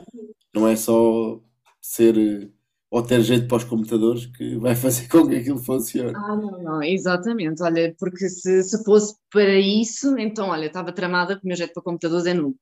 [0.55, 1.39] não é só
[1.81, 2.51] ser
[2.91, 6.15] ou ter jeito para os computadores que vai fazer com que aquilo funcione.
[6.15, 7.63] Ah, não, não, exatamente.
[7.63, 11.73] Olha, porque se, se fosse para isso, então, olha, estava tramada que o meu jeito
[11.73, 12.57] para computadores é nulo.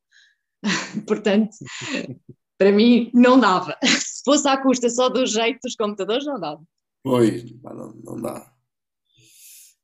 [1.07, 1.57] Portanto,
[2.59, 3.77] para mim não dava.
[3.87, 6.61] Se fosse à custa só do jeito dos computadores, não dava.
[7.05, 8.53] Pois, não, não dá.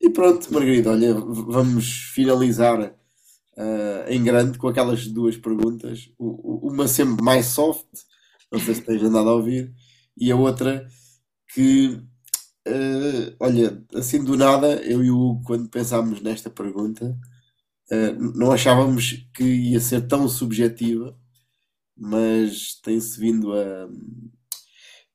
[0.00, 2.92] E pronto, Margarida, olha, vamos finalizar
[3.56, 6.10] uh, em grande com aquelas duas perguntas.
[6.18, 7.86] Uma sempre mais soft,
[8.50, 9.72] não sei se tens andado a ouvir,
[10.16, 10.86] e a outra
[11.52, 11.88] que,
[12.68, 17.18] uh, olha, assim do nada, eu e o Hugo, quando pensámos nesta pergunta,
[17.90, 21.16] uh, não achávamos que ia ser tão subjetiva,
[21.96, 23.88] mas tem-se vindo a,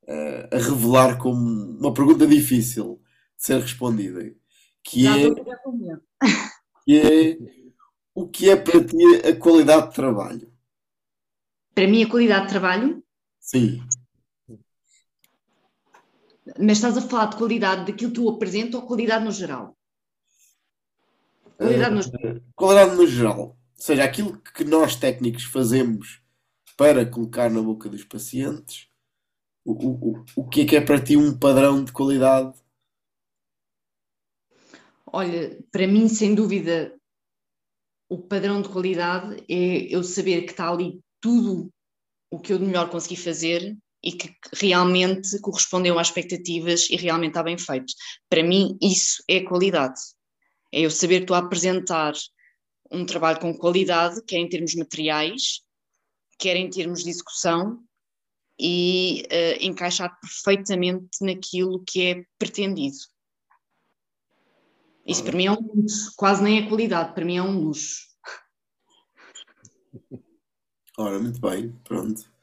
[0.07, 1.39] a, a, revelar como
[1.79, 3.01] uma pergunta difícil
[3.37, 4.21] de ser respondida,
[4.83, 5.29] que Já é,
[6.85, 7.37] que é
[8.17, 10.51] o que é para ti a qualidade de trabalho?
[11.75, 13.03] Para mim, a qualidade de trabalho?
[13.39, 13.79] Sim.
[16.59, 19.77] Mas estás a falar de qualidade daquilo que tu apresenta ou qualidade no geral?
[21.57, 23.39] Qualidade no, uh, qualidade no geral.
[23.39, 26.21] Ou seja, aquilo que nós técnicos fazemos
[26.77, 28.87] para colocar na boca dos pacientes,
[29.65, 32.57] o, o, o que é que é para ti um padrão de qualidade?
[35.05, 36.95] Olha, para mim, sem dúvida,
[38.09, 41.69] o padrão de qualidade é eu saber que está ali tudo
[42.31, 43.77] o que eu de melhor consegui fazer
[44.07, 47.93] e que realmente correspondeu às expectativas e realmente está bem feito.
[48.29, 49.99] Para mim, isso é qualidade.
[50.73, 52.13] É eu saber que estou a apresentar
[52.89, 55.59] um trabalho com qualidade, quer em termos materiais,
[56.39, 57.83] quer em termos de execução,
[58.57, 62.95] e uh, encaixar perfeitamente naquilo que é pretendido.
[65.05, 68.07] Isso para mim é um luxo, quase nem é qualidade, para mim é um luxo.
[70.97, 72.36] Ora, muito bem, pronto.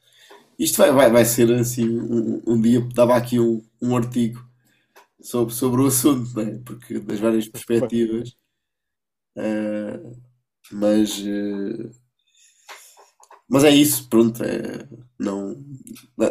[0.57, 4.43] Isto vai, vai, vai ser assim, um, um dia dava aqui um, um artigo
[5.21, 6.61] sobre, sobre o assunto, né?
[6.65, 8.35] porque das várias perspectivas.
[9.37, 10.15] Uh,
[10.71, 11.91] mas, uh,
[13.49, 14.43] mas é isso, pronto.
[14.43, 14.87] É,
[15.19, 15.55] não,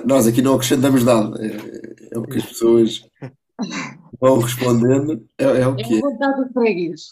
[0.05, 1.39] nós aqui não acrescentamos nada.
[1.45, 3.09] É, é o que as pessoas
[4.21, 5.29] vão respondendo.
[5.39, 6.01] É, é o que é.
[6.01, 7.09] vontade freguês.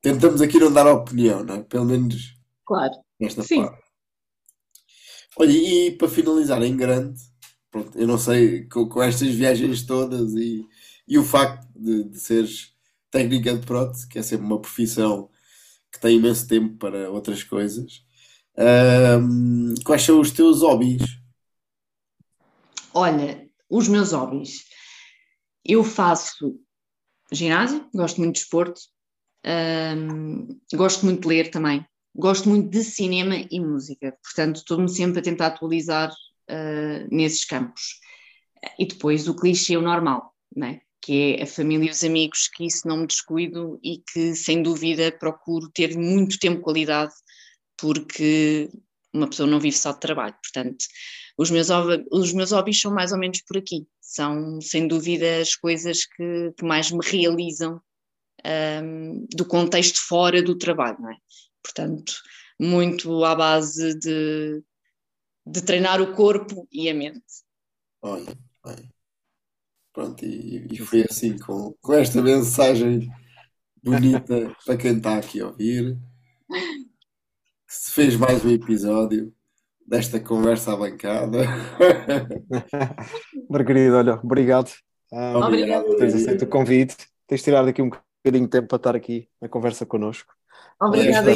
[0.00, 1.62] Tentamos aqui não dar opinião, não é?
[1.62, 2.94] Pelo menos claro.
[3.18, 3.62] nesta Sim.
[3.62, 3.87] parte.
[5.36, 7.20] Olha, e para finalizar em grande,
[7.70, 10.66] pronto, eu não sei, com, com estas viagens todas e,
[11.06, 12.72] e o facto de, de seres
[13.10, 15.30] técnica de prótese, que é sempre uma profissão
[15.90, 18.04] que tem imenso tempo para outras coisas,
[18.58, 21.02] um, quais são os teus hobbies?
[22.92, 24.64] Olha, os meus hobbies.
[25.64, 26.58] Eu faço
[27.30, 28.80] ginásio, gosto muito de esporte,
[29.46, 31.86] um, gosto muito de ler também
[32.18, 38.00] gosto muito de cinema e música, portanto estou-me sempre a tentar atualizar uh, nesses campos.
[38.78, 40.80] E depois o clichê o normal, né?
[41.00, 44.62] que é a família e os amigos, que isso não me descuido e que sem
[44.62, 47.14] dúvida procuro ter muito tempo de qualidade,
[47.76, 48.68] porque
[49.14, 50.84] uma pessoa não vive só de trabalho, portanto
[51.38, 51.68] os meus,
[52.10, 56.52] os meus hobbies são mais ou menos por aqui, são sem dúvida as coisas que,
[56.58, 57.80] que mais me realizam
[58.44, 61.16] um, do contexto fora do trabalho, não é?
[61.68, 62.14] Portanto,
[62.58, 64.62] muito à base de,
[65.46, 67.22] de treinar o corpo e a mente.
[68.00, 68.90] Olha, bem.
[69.92, 73.10] Pronto, e, e foi assim com, com esta mensagem
[73.82, 75.98] bonita para quem está aqui a ouvir.
[76.48, 79.34] Que se fez mais um episódio
[79.86, 81.44] desta conversa à bancada.
[83.50, 84.72] Margarida, olha, obrigado.
[85.12, 86.96] Um, obrigado por teres aceito o convite,
[87.26, 90.37] tens tirado aqui um bocadinho de tempo para estar aqui na conversa connosco.
[90.80, 91.32] Obrigada.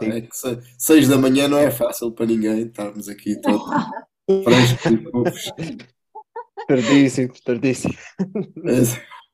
[0.00, 0.28] É que
[0.78, 3.64] seis da manhã não é fácil para ninguém estarmos aqui todos
[4.44, 5.52] frescos e fofos.
[6.66, 7.94] Tardíssimo, tardíssimo.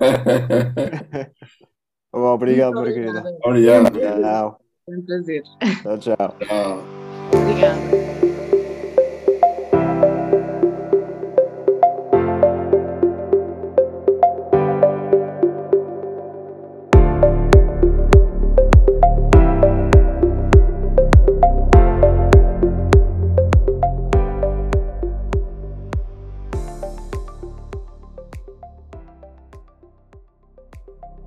[2.13, 3.25] Obrigado, Margarida.
[3.45, 3.91] Obrigado.
[3.93, 4.61] Tchau.
[4.85, 5.43] Foi um prazer.
[5.83, 6.37] Tchau, tchau.
[6.41, 6.83] Tchau.
[7.35, 8.02] Obrigada.